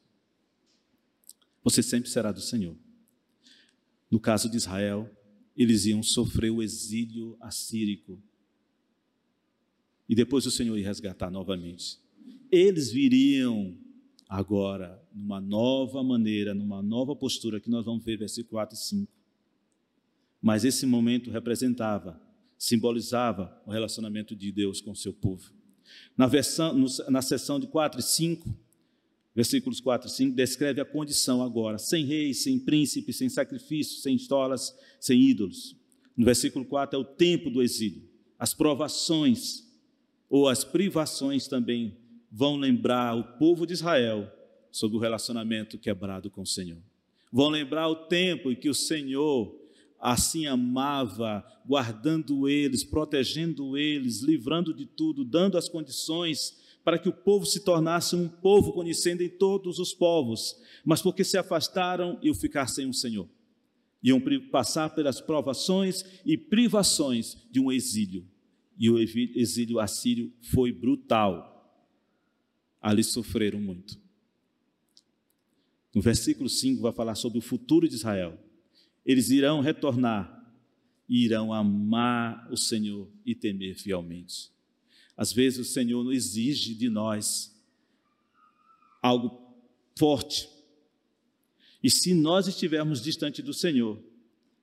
Você 1.65 1.83
sempre 1.83 2.09
será 2.09 2.31
do 2.31 2.39
Senhor. 2.39 2.77
No 4.09 4.21
caso 4.21 4.49
de 4.49 4.55
Israel, 4.55 5.11
eles 5.53 5.85
iam 5.85 6.01
sofrer 6.01 6.49
o 6.49 6.63
exílio 6.63 7.35
assírico. 7.41 8.23
E 10.07 10.15
depois 10.15 10.45
o 10.45 10.51
Senhor 10.51 10.77
ia 10.77 10.85
resgatar 10.85 11.29
novamente. 11.29 11.99
Eles 12.49 12.89
viriam 12.89 13.77
agora 14.29 14.97
numa 15.13 15.41
nova 15.41 16.01
maneira, 16.01 16.53
numa 16.53 16.81
nova 16.81 17.13
postura, 17.13 17.59
que 17.59 17.69
nós 17.69 17.83
vamos 17.83 18.01
ver 18.05 18.17
versículo 18.17 18.51
4 18.51 18.75
e 18.75 18.79
5. 18.79 19.11
Mas 20.41 20.63
esse 20.63 20.85
momento 20.85 21.29
representava, 21.29 22.17
simbolizava 22.57 23.61
o 23.65 23.71
relacionamento 23.71 24.33
de 24.33 24.53
Deus 24.53 24.79
com 24.79 24.91
o 24.91 24.95
seu 24.95 25.11
povo. 25.11 25.51
Na, 26.17 26.27
versão, 26.27 26.85
na 27.09 27.21
seção 27.21 27.59
de 27.59 27.67
4 27.67 27.99
e 27.99 28.03
5, 28.03 28.49
versículos 29.35 29.79
4 29.79 30.07
e 30.07 30.11
5, 30.11 30.35
descreve 30.35 30.81
a 30.81 30.85
condição 30.85 31.41
agora, 31.41 31.77
sem 31.77 32.05
reis, 32.05 32.43
sem 32.43 32.59
príncipes, 32.59 33.17
sem 33.17 33.29
sacrifícios, 33.29 34.01
sem 34.01 34.15
estolas, 34.15 34.75
sem 34.99 35.21
ídolos. 35.21 35.75
No 36.15 36.25
versículo 36.25 36.65
4 36.65 36.97
é 36.97 37.01
o 37.01 37.05
tempo 37.05 37.49
do 37.49 37.61
exílio. 37.61 38.03
As 38.37 38.53
provações 38.53 39.63
ou 40.29 40.47
as 40.47 40.63
privações 40.63 41.47
também 41.47 41.97
vão 42.31 42.57
lembrar 42.57 43.15
o 43.15 43.37
povo 43.37 43.65
de 43.65 43.73
Israel 43.73 44.31
sobre 44.71 44.97
o 44.97 44.99
relacionamento 44.99 45.77
quebrado 45.77 46.29
com 46.31 46.41
o 46.41 46.47
Senhor. 46.47 46.81
Vão 47.31 47.49
lembrar 47.49 47.87
o 47.87 47.95
tempo 47.95 48.51
em 48.51 48.55
que 48.55 48.69
o 48.69 48.73
Senhor 48.73 49.62
assim 50.03 50.45
amava, 50.45 51.45
guardando 51.65 52.49
eles, 52.49 52.83
protegendo 52.83 53.77
eles, 53.77 54.19
livrando 54.21 54.73
de 54.73 54.85
tudo, 54.85 55.23
dando 55.23 55.57
as 55.57 55.69
condições 55.69 56.61
para 56.83 56.99
que 56.99 57.07
o 57.07 57.13
povo 57.13 57.45
se 57.45 57.61
tornasse 57.61 58.13
um 58.13 58.27
povo 58.27 58.73
conhecendo 58.73 59.23
em 59.23 59.29
todos 59.29 59.79
os 59.79 59.93
povos, 59.93 60.57
mas 60.83 61.01
porque 61.01 61.23
se 61.23 61.37
afastaram 61.37 62.19
e 62.21 62.29
o 62.29 62.35
ficar 62.35 62.67
sem 62.67 62.85
o 62.85 62.93
Senhor. 62.93 63.29
Iam 64.03 64.21
passar 64.51 64.89
pelas 64.89 65.21
provações 65.21 66.03
e 66.25 66.37
privações 66.37 67.37
de 67.49 67.61
um 67.61 67.71
exílio. 67.71 68.27
E 68.77 68.89
o 68.89 68.99
exílio 68.99 69.79
assírio 69.79 70.33
foi 70.41 70.73
brutal. 70.73 71.81
Ali 72.81 73.05
sofreram 73.05 73.61
muito. 73.61 73.97
No 75.95 76.01
versículo 76.01 76.49
5 76.49 76.81
vai 76.81 76.91
falar 76.91 77.15
sobre 77.15 77.37
o 77.37 77.41
futuro 77.41 77.87
de 77.87 77.95
Israel. 77.95 78.37
Eles 79.05 79.29
irão 79.29 79.59
retornar 79.59 80.43
e 81.07 81.25
irão 81.25 81.51
amar 81.53 82.49
o 82.51 82.57
Senhor 82.57 83.09
e 83.25 83.35
temer 83.35 83.75
fielmente. 83.75 84.51
Às 85.15 85.31
vezes 85.31 85.59
o 85.59 85.71
Senhor 85.71 86.11
exige 86.11 86.73
de 86.73 86.89
nós 86.89 87.53
algo 89.01 89.41
forte. 89.97 90.49
E 91.83 91.89
se 91.89 92.13
nós 92.13 92.47
estivermos 92.47 93.01
distante 93.01 93.41
do 93.41 93.53
Senhor, 93.53 94.01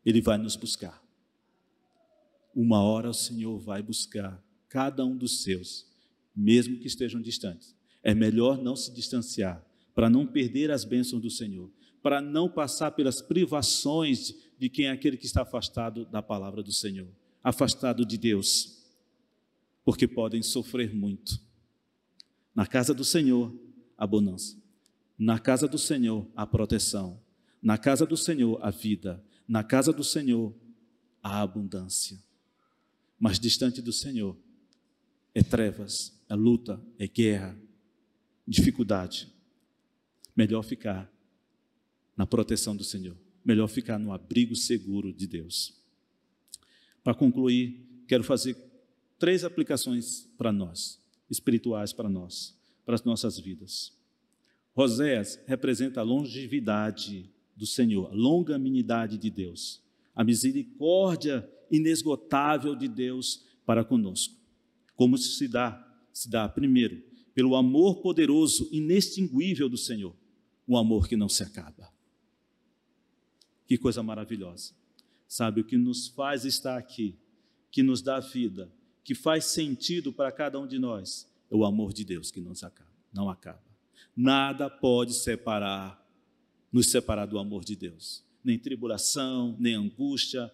Ele 0.04 0.22
vai 0.22 0.38
nos 0.38 0.56
buscar. 0.56 1.00
Uma 2.54 2.82
hora 2.82 3.10
o 3.10 3.14
Senhor 3.14 3.58
vai 3.58 3.82
buscar 3.82 4.42
cada 4.68 5.04
um 5.04 5.16
dos 5.16 5.42
seus, 5.42 5.86
mesmo 6.34 6.78
que 6.78 6.86
estejam 6.86 7.20
distantes. 7.20 7.76
É 8.02 8.14
melhor 8.14 8.60
não 8.60 8.74
se 8.74 8.92
distanciar, 8.92 9.64
para 9.94 10.08
não 10.08 10.26
perder 10.26 10.70
as 10.70 10.84
bênçãos 10.84 11.20
do 11.20 11.30
Senhor, 11.30 11.70
para 12.02 12.20
não 12.20 12.48
passar 12.48 12.92
pelas 12.92 13.20
privações 13.20 14.34
de 14.58 14.68
quem 14.68 14.86
é 14.86 14.90
aquele 14.90 15.16
que 15.16 15.26
está 15.26 15.42
afastado 15.42 16.04
da 16.06 16.22
palavra 16.22 16.62
do 16.62 16.72
Senhor, 16.72 17.08
afastado 17.42 18.04
de 18.04 18.16
Deus 18.16 18.80
porque 19.84 20.06
podem 20.06 20.42
sofrer 20.42 20.94
muito. 20.94 21.40
Na 22.54 22.66
casa 22.66 22.94
do 22.94 23.04
Senhor, 23.04 23.52
a 23.96 24.06
bonança. 24.06 24.56
Na 25.18 25.38
casa 25.38 25.66
do 25.66 25.78
Senhor, 25.78 26.26
a 26.36 26.46
proteção. 26.46 27.20
Na 27.62 27.76
casa 27.76 28.06
do 28.06 28.16
Senhor, 28.16 28.58
a 28.62 28.70
vida. 28.70 29.20
Na 29.48 29.64
casa 29.64 29.92
do 29.92 30.04
Senhor, 30.04 30.54
a 31.22 31.40
abundância. 31.42 32.18
Mas 33.18 33.38
distante 33.38 33.82
do 33.82 33.92
Senhor, 33.92 34.36
é 35.34 35.42
trevas, 35.42 36.16
é 36.28 36.34
luta, 36.34 36.80
é 36.98 37.06
guerra, 37.06 37.58
dificuldade. 38.46 39.32
Melhor 40.36 40.62
ficar 40.62 41.10
na 42.20 42.26
proteção 42.26 42.76
do 42.76 42.84
Senhor. 42.84 43.16
Melhor 43.42 43.66
ficar 43.66 43.98
no 43.98 44.12
abrigo 44.12 44.54
seguro 44.54 45.10
de 45.10 45.26
Deus. 45.26 45.72
Para 47.02 47.14
concluir, 47.14 47.82
quero 48.06 48.22
fazer 48.22 48.54
três 49.18 49.42
aplicações 49.42 50.28
para 50.36 50.52
nós, 50.52 51.00
espirituais 51.30 51.94
para 51.94 52.10
nós, 52.10 52.54
para 52.84 52.94
as 52.94 53.04
nossas 53.04 53.38
vidas. 53.38 53.96
Roséas 54.74 55.40
representa 55.46 56.00
a 56.00 56.02
longevidade 56.02 57.30
do 57.56 57.64
Senhor, 57.64 58.12
a 58.12 58.14
longanimidade 58.14 59.16
de 59.16 59.30
Deus, 59.30 59.82
a 60.14 60.22
misericórdia 60.22 61.50
inesgotável 61.70 62.76
de 62.76 62.86
Deus 62.86 63.46
para 63.64 63.82
conosco. 63.82 64.36
Como 64.94 65.16
isso 65.16 65.38
se 65.38 65.48
dá? 65.48 65.90
Se 66.12 66.28
dá, 66.28 66.46
primeiro, 66.46 67.02
pelo 67.32 67.56
amor 67.56 68.02
poderoso, 68.02 68.68
inextinguível 68.70 69.70
do 69.70 69.78
Senhor, 69.78 70.14
um 70.68 70.76
amor 70.76 71.08
que 71.08 71.16
não 71.16 71.26
se 71.26 71.42
acaba. 71.42 71.88
Que 73.70 73.78
coisa 73.78 74.02
maravilhosa. 74.02 74.74
Sabe, 75.28 75.60
o 75.60 75.64
que 75.64 75.78
nos 75.78 76.08
faz 76.08 76.44
estar 76.44 76.76
aqui, 76.76 77.16
que 77.70 77.84
nos 77.84 78.02
dá 78.02 78.18
vida, 78.18 78.68
que 79.04 79.14
faz 79.14 79.44
sentido 79.44 80.12
para 80.12 80.32
cada 80.32 80.58
um 80.58 80.66
de 80.66 80.76
nós 80.76 81.32
é 81.48 81.54
o 81.54 81.64
amor 81.64 81.92
de 81.92 82.04
Deus 82.04 82.32
que 82.32 82.40
nos 82.40 82.64
acaba, 82.64 82.90
não 83.12 83.30
acaba. 83.30 83.62
Nada 84.16 84.68
pode 84.68 85.14
separar, 85.14 86.04
nos 86.72 86.90
separar 86.90 87.26
do 87.26 87.38
amor 87.38 87.64
de 87.64 87.76
Deus. 87.76 88.24
Nem 88.42 88.58
tribulação, 88.58 89.56
nem 89.60 89.76
angústia, 89.76 90.50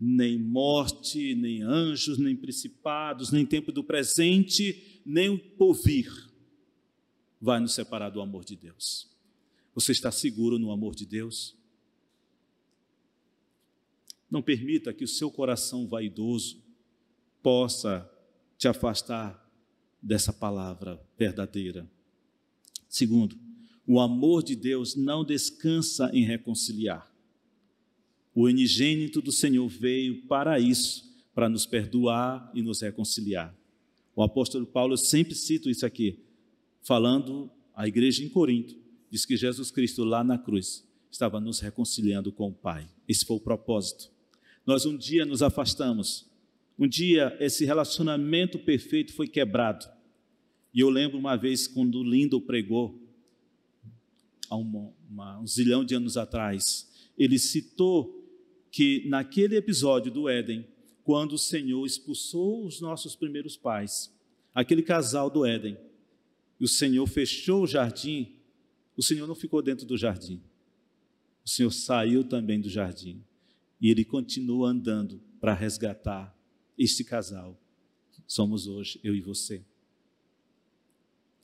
nem 0.00 0.38
morte, 0.38 1.34
nem 1.34 1.60
anjos, 1.60 2.16
nem 2.16 2.34
principados, 2.34 3.30
nem 3.30 3.44
tempo 3.44 3.70
do 3.70 3.84
presente, 3.84 5.02
nem 5.04 5.28
o 5.28 5.38
porvir 5.38 6.10
vai 7.38 7.60
nos 7.60 7.74
separar 7.74 8.08
do 8.08 8.22
amor 8.22 8.42
de 8.42 8.56
Deus. 8.56 9.06
Você 9.74 9.92
está 9.92 10.10
seguro 10.10 10.58
no 10.58 10.72
amor 10.72 10.94
de 10.94 11.04
Deus? 11.04 11.57
Não 14.30 14.42
permita 14.42 14.92
que 14.92 15.04
o 15.04 15.08
seu 15.08 15.30
coração 15.30 15.86
vaidoso 15.86 16.62
possa 17.42 18.08
te 18.56 18.68
afastar 18.68 19.48
dessa 20.02 20.32
palavra 20.32 21.00
verdadeira. 21.18 21.88
Segundo, 22.88 23.36
o 23.86 24.00
amor 24.00 24.42
de 24.42 24.54
Deus 24.54 24.94
não 24.94 25.24
descansa 25.24 26.10
em 26.12 26.24
reconciliar. 26.24 27.10
O 28.34 28.44
unigênito 28.44 29.20
do 29.22 29.32
Senhor 29.32 29.66
veio 29.68 30.26
para 30.26 30.60
isso, 30.60 31.04
para 31.34 31.48
nos 31.48 31.66
perdoar 31.66 32.50
e 32.54 32.62
nos 32.62 32.80
reconciliar. 32.80 33.56
O 34.14 34.22
apóstolo 34.22 34.66
Paulo 34.66 34.96
sempre 34.96 35.34
cita 35.34 35.70
isso 35.70 35.86
aqui, 35.86 36.18
falando 36.82 37.50
à 37.74 37.86
igreja 37.86 38.22
em 38.22 38.28
Corinto, 38.28 38.76
diz 39.10 39.24
que 39.24 39.36
Jesus 39.36 39.70
Cristo 39.70 40.04
lá 40.04 40.22
na 40.22 40.36
cruz 40.36 40.84
estava 41.10 41.40
nos 41.40 41.60
reconciliando 41.60 42.30
com 42.30 42.48
o 42.48 42.54
Pai. 42.54 42.88
Esse 43.08 43.24
foi 43.24 43.36
o 43.36 43.40
propósito. 43.40 44.10
Nós 44.68 44.84
um 44.84 44.98
dia 44.98 45.24
nos 45.24 45.40
afastamos, 45.40 46.26
um 46.78 46.86
dia 46.86 47.34
esse 47.40 47.64
relacionamento 47.64 48.58
perfeito 48.58 49.14
foi 49.14 49.26
quebrado. 49.26 49.86
E 50.74 50.80
eu 50.80 50.90
lembro 50.90 51.16
uma 51.16 51.36
vez 51.36 51.66
quando 51.66 52.04
Lindo 52.04 52.38
pregou, 52.38 53.02
há 54.50 54.56
uma, 54.56 54.92
uma, 55.08 55.40
um 55.40 55.46
zilhão 55.46 55.82
de 55.82 55.94
anos 55.94 56.18
atrás, 56.18 56.86
ele 57.16 57.38
citou 57.38 58.30
que 58.70 59.08
naquele 59.08 59.56
episódio 59.56 60.12
do 60.12 60.28
Éden, 60.28 60.68
quando 61.02 61.32
o 61.32 61.38
Senhor 61.38 61.86
expulsou 61.86 62.66
os 62.66 62.78
nossos 62.78 63.16
primeiros 63.16 63.56
pais, 63.56 64.14
aquele 64.54 64.82
casal 64.82 65.30
do 65.30 65.46
Éden, 65.46 65.78
e 66.60 66.64
o 66.64 66.68
Senhor 66.68 67.06
fechou 67.06 67.62
o 67.62 67.66
jardim, 67.66 68.36
o 68.94 69.02
Senhor 69.02 69.26
não 69.26 69.34
ficou 69.34 69.62
dentro 69.62 69.86
do 69.86 69.96
jardim. 69.96 70.42
O 71.42 71.48
Senhor 71.48 71.70
saiu 71.70 72.22
também 72.22 72.60
do 72.60 72.68
jardim. 72.68 73.24
E 73.80 73.90
ele 73.90 74.04
continua 74.04 74.70
andando 74.70 75.20
para 75.40 75.54
resgatar 75.54 76.36
este 76.76 77.04
casal 77.04 77.58
somos 78.28 78.66
hoje, 78.66 79.00
eu 79.02 79.16
e 79.16 79.20
você. 79.22 79.64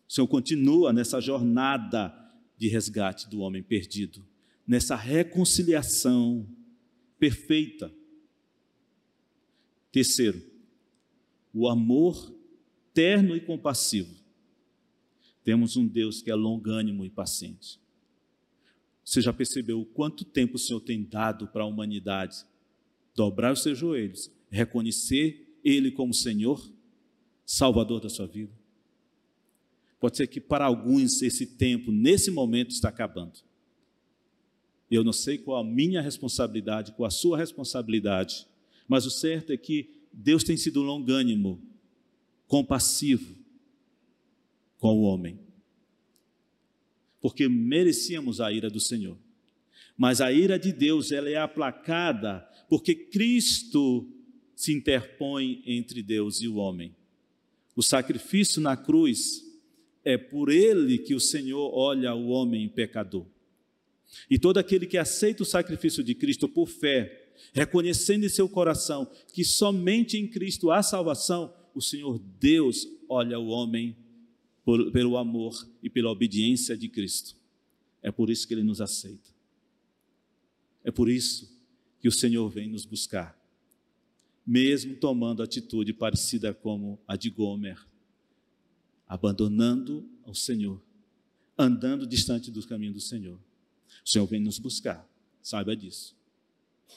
O 0.07 0.13
Senhor 0.13 0.29
continua 0.29 0.93
nessa 0.93 1.19
jornada 1.19 2.15
de 2.59 2.69
resgate 2.69 3.29
do 3.29 3.41
homem 3.41 3.63
perdido, 3.63 4.25
nessa 4.67 4.95
reconciliação 4.95 6.47
perfeita. 7.19 7.93
Terceiro, 9.91 10.43
o 11.53 11.69
amor 11.69 12.33
terno 12.93 13.35
e 13.35 13.41
compassivo. 13.41 14.15
Temos 15.43 15.77
um 15.77 15.87
Deus 15.87 16.21
que 16.21 16.31
é 16.31 16.35
longânimo 16.35 17.05
e 17.05 17.11
paciente. 17.11 17.81
Você 19.05 19.21
já 19.21 19.33
percebeu 19.33 19.85
quanto 19.85 20.25
tempo 20.25 20.57
o 20.57 20.59
Senhor 20.59 20.81
tem 20.81 21.03
dado 21.03 21.47
para 21.49 21.63
a 21.63 21.67
humanidade 21.67 22.45
dobrar 23.15 23.53
os 23.53 23.63
seus 23.63 23.79
joelhos, 23.79 24.31
reconhecer 24.51 25.59
Ele 25.63 25.91
como 25.91 26.15
Senhor, 26.15 26.73
Salvador 27.45 28.01
da 28.01 28.09
sua 28.09 28.27
vida? 28.27 28.53
Pode 30.01 30.17
ser 30.17 30.27
que 30.27 30.41
para 30.41 30.65
alguns 30.65 31.23
esse 31.23 31.47
tempo, 31.47 31.93
nesse 31.93 32.31
momento, 32.31 32.71
está 32.71 32.89
acabando. 32.89 33.41
Eu 34.91 35.03
não 35.03 35.13
sei 35.13 35.39
qual 35.39 35.61
a 35.61 35.65
minha 35.65 36.01
responsabilidade, 36.01 36.93
qual 36.93 37.07
a 37.07 37.11
sua 37.11 37.39
responsabilidade, 37.39 38.47
mas 38.87 39.07
o 39.07 39.11
certo 39.11 39.53
é 39.53 39.57
que 39.57 39.91
Deus 40.13 40.45
tem 40.45 40.57
sido 40.57 40.83
longânimo, 40.83 41.61
compassivo 42.47 43.35
com 44.79 44.99
o 44.99 45.03
homem. 45.03 45.44
Porque 47.25 47.49
merecíamos 47.49 48.39
a 48.39 48.53
ira 48.53 48.69
do 48.69 48.79
Senhor. 48.79 49.17
Mas 49.97 50.21
a 50.21 50.31
ira 50.31 50.59
de 50.59 50.71
Deus, 50.71 51.11
ela 51.11 51.31
é 51.31 51.37
aplacada 51.37 52.47
porque 52.69 52.95
Cristo 52.95 54.07
se 54.55 54.75
interpõe 54.75 55.63
entre 55.65 56.03
Deus 56.03 56.43
e 56.43 56.49
o 56.49 56.57
homem. 56.57 56.95
O 57.75 57.83
sacrifício 57.83 58.61
na 58.61 58.77
cruz 58.77 59.43
é 60.05 60.19
por 60.19 60.51
ele 60.51 60.99
que 60.99 61.15
o 61.15 61.21
Senhor 61.21 61.71
olha 61.73 62.15
o 62.15 62.29
homem 62.29 62.69
pecador. 62.69 63.25
E 64.29 64.39
todo 64.39 64.59
aquele 64.59 64.85
que 64.85 64.99
aceita 64.99 65.45
o 65.45 65.47
sacrifício 65.47 66.05
de 66.05 66.15
Cristo 66.15 66.47
por 66.47 66.69
fé, 66.69 67.31
reconhecendo 67.55 68.27
em 68.27 68.29
seu 68.29 68.51
coração 68.51 69.11
que 69.33 69.47
somente 69.47 70.19
em 70.19 70.29
Cristo 70.29 70.71
há 70.71 70.83
salvação, 70.83 71.55
o 71.75 71.81
Senhor 71.81 72.21
Deus 72.39 72.87
olha 73.09 73.39
o 73.39 73.47
homem 73.47 73.97
por, 74.65 74.91
pelo 74.91 75.17
amor 75.17 75.55
e 75.83 75.91
pela 75.91 76.11
obediência 76.11 76.77
de 76.77 76.89
Cristo. 76.89 77.37
É 78.03 78.11
por 78.11 78.31
isso 78.31 78.47
que 78.49 78.55
ele 78.55 78.63
nos 78.63 78.81
aceita. 78.81 79.31
É 80.83 80.91
por 80.91 81.09
isso 81.09 81.55
que 82.01 82.09
o 82.09 82.13
Senhor 82.13 82.49
vem 82.51 82.69
nos 82.69 82.85
buscar, 82.85 83.39
mesmo 84.47 84.97
tomando 84.97 85.43
atitude 85.43 85.93
parecida 85.93 86.53
como 86.53 86.99
a 87.09 87.17
de 87.17 87.31
Gomer, 87.31 87.79
abandonando 89.09 90.07
ao 90.23 90.35
Senhor, 90.35 90.83
andando 91.57 92.07
distante 92.07 92.51
do 92.51 92.67
caminho 92.67 92.93
do 92.93 93.01
Senhor. 93.01 93.39
O 94.05 94.09
Senhor 94.09 94.27
vem 94.27 94.41
nos 94.41 94.59
buscar, 94.59 95.09
saiba 95.41 95.75
disso. 95.75 96.15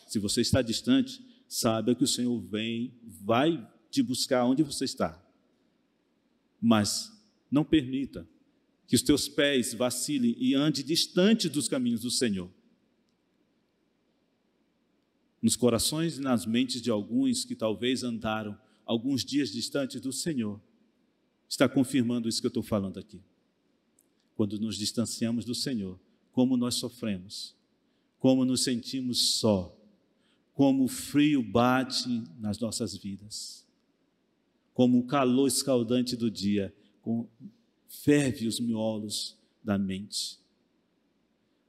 Se 0.07 0.19
você 0.19 0.41
está 0.41 0.61
distante, 0.61 1.23
saiba 1.47 1.95
que 1.95 2.03
o 2.03 2.07
Senhor 2.07 2.37
vem, 2.41 2.93
vai 3.03 3.65
te 3.89 4.03
buscar 4.03 4.43
onde 4.45 4.63
você 4.63 4.83
está. 4.83 5.23
Mas 6.61 7.16
não 7.49 7.63
permita 7.63 8.27
que 8.87 8.95
os 8.95 9.01
teus 9.01 9.27
pés 9.27 9.73
vacilem 9.73 10.35
e 10.39 10.55
ande 10.55 10.81
distante 10.83 11.49
dos 11.49 11.67
caminhos 11.67 12.01
do 12.01 12.11
Senhor. 12.11 12.49
Nos 15.41 15.55
corações 15.55 16.17
e 16.17 16.21
nas 16.21 16.45
mentes 16.45 16.81
de 16.81 16.89
alguns 16.89 17.43
que 17.45 17.55
talvez 17.55 18.03
andaram 18.03 18.57
alguns 18.85 19.25
dias 19.25 19.51
distantes 19.51 19.99
do 19.99 20.13
Senhor, 20.13 20.61
está 21.47 21.67
confirmando 21.67 22.29
isso 22.29 22.39
que 22.39 22.47
eu 22.47 22.49
estou 22.49 22.63
falando 22.63 22.97
aqui. 22.97 23.21
Quando 24.35 24.57
nos 24.59 24.77
distanciamos 24.77 25.43
do 25.43 25.53
Senhor, 25.53 25.99
como 26.31 26.55
nós 26.55 26.75
sofremos, 26.75 27.55
como 28.19 28.45
nos 28.45 28.63
sentimos 28.63 29.35
só, 29.39 29.75
como 30.53 30.85
o 30.85 30.87
frio 30.87 31.43
bate 31.43 32.23
nas 32.39 32.57
nossas 32.59 32.95
vidas, 32.95 33.65
como 34.73 34.99
o 34.99 35.05
calor 35.05 35.47
escaldante 35.47 36.15
do 36.15 36.31
dia 36.31 36.73
ferve 37.87 38.47
os 38.47 38.59
miolos 38.59 39.37
da 39.63 39.77
mente. 39.77 40.39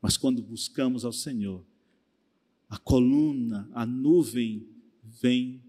Mas 0.00 0.16
quando 0.16 0.42
buscamos 0.42 1.04
ao 1.04 1.12
Senhor, 1.12 1.64
a 2.68 2.78
coluna, 2.78 3.68
a 3.72 3.86
nuvem 3.86 4.66
vem 5.02 5.62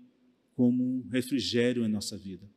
como 0.56 0.84
um 0.84 1.08
refrigério 1.10 1.86
em 1.86 1.90
nossa 1.90 2.18
vida. 2.18 2.50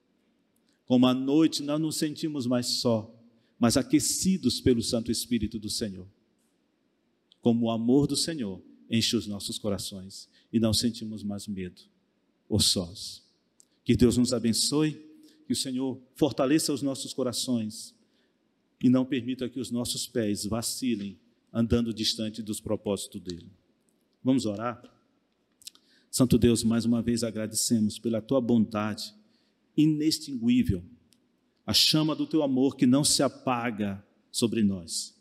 Como 0.84 1.06
à 1.06 1.14
noite 1.14 1.62
nós 1.62 1.80
nos 1.80 1.96
sentimos 1.96 2.46
mais 2.46 2.66
só, 2.66 3.14
mas 3.58 3.76
aquecidos 3.76 4.60
pelo 4.60 4.82
Santo 4.82 5.10
Espírito 5.10 5.58
do 5.58 5.70
Senhor. 5.70 6.06
Como 7.40 7.66
o 7.66 7.70
amor 7.70 8.06
do 8.06 8.16
Senhor 8.16 8.60
enche 8.90 9.16
os 9.16 9.26
nossos 9.26 9.58
corações 9.58 10.28
e 10.52 10.58
não 10.58 10.74
sentimos 10.74 11.22
mais 11.22 11.46
medo 11.46 11.80
ou 12.48 12.60
sós. 12.60 13.22
Que 13.84 13.96
Deus 13.96 14.16
nos 14.16 14.32
abençoe, 14.32 15.00
que 15.46 15.52
o 15.52 15.56
Senhor 15.56 16.00
fortaleça 16.14 16.72
os 16.72 16.82
nossos 16.82 17.12
corações 17.12 17.94
e 18.82 18.88
não 18.88 19.04
permita 19.04 19.48
que 19.48 19.60
os 19.60 19.70
nossos 19.70 20.06
pés 20.06 20.44
vacilem 20.44 21.18
andando 21.52 21.92
distante 21.92 22.42
dos 22.42 22.60
propósitos 22.60 23.20
dele. 23.20 23.50
Vamos 24.24 24.46
orar? 24.46 24.82
Santo 26.10 26.38
Deus, 26.38 26.62
mais 26.62 26.84
uma 26.84 27.02
vez 27.02 27.22
agradecemos 27.22 27.98
pela 27.98 28.20
tua 28.20 28.40
bondade 28.40 29.14
inextinguível, 29.76 30.84
a 31.66 31.72
chama 31.72 32.14
do 32.14 32.26
teu 32.26 32.42
amor 32.42 32.76
que 32.76 32.86
não 32.86 33.04
se 33.04 33.22
apaga 33.22 34.04
sobre 34.30 34.62
nós. 34.62 35.16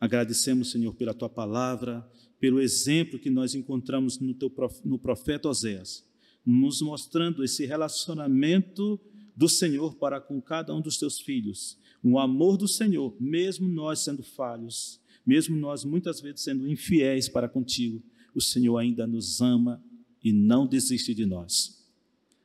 Agradecemos, 0.00 0.70
Senhor, 0.70 0.94
pela 0.94 1.12
tua 1.12 1.28
palavra, 1.28 2.08
pelo 2.38 2.60
exemplo 2.60 3.18
que 3.18 3.28
nós 3.28 3.54
encontramos 3.54 4.18
no, 4.18 4.32
teu, 4.32 4.50
no 4.84 4.98
profeta 4.98 5.48
Oséias, 5.48 6.06
nos 6.44 6.80
mostrando 6.80 7.44
esse 7.44 7.66
relacionamento 7.66 8.98
do 9.40 9.48
Senhor 9.48 9.94
para 9.94 10.20
com 10.20 10.38
cada 10.38 10.74
um 10.74 10.82
dos 10.82 10.98
teus 10.98 11.18
filhos, 11.18 11.78
um 12.04 12.18
amor 12.18 12.58
do 12.58 12.68
Senhor, 12.68 13.16
mesmo 13.18 13.66
nós 13.66 14.00
sendo 14.00 14.22
falhos, 14.22 15.00
mesmo 15.24 15.56
nós 15.56 15.82
muitas 15.82 16.20
vezes 16.20 16.42
sendo 16.42 16.68
infiéis 16.68 17.26
para 17.26 17.48
contigo, 17.48 18.02
o 18.34 18.40
Senhor 18.42 18.76
ainda 18.76 19.06
nos 19.06 19.40
ama 19.40 19.82
e 20.22 20.30
não 20.30 20.66
desiste 20.66 21.14
de 21.14 21.24
nós. 21.24 21.82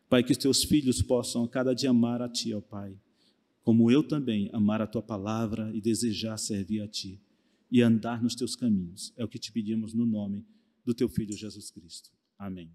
Pai, 0.08 0.24
que 0.24 0.32
os 0.32 0.38
teus 0.38 0.64
filhos 0.64 1.02
possam 1.02 1.44
a 1.44 1.50
cada 1.50 1.74
dia 1.74 1.90
amar 1.90 2.22
a 2.22 2.30
Ti, 2.30 2.54
ó 2.54 2.62
Pai, 2.62 2.98
como 3.62 3.92
eu 3.92 4.02
também 4.02 4.50
amar 4.54 4.82
a 4.82 4.88
Tua 4.88 5.02
palavra 5.02 5.70
e 5.76 5.82
desejar 5.82 6.38
servir 6.38 6.80
a 6.80 6.88
Ti 6.88 7.22
e 7.70 7.82
andar 7.82 8.24
nos 8.24 8.36
teus 8.36 8.56
caminhos. 8.56 9.12
É 9.18 9.26
o 9.26 9.28
que 9.28 9.38
te 9.38 9.52
pedimos 9.52 9.94
no 9.94 10.06
nome 10.06 10.46
do 10.86 10.94
teu 10.94 11.10
filho 11.10 11.36
Jesus 11.36 11.70
Cristo. 11.70 12.10
Amém. 12.40 12.72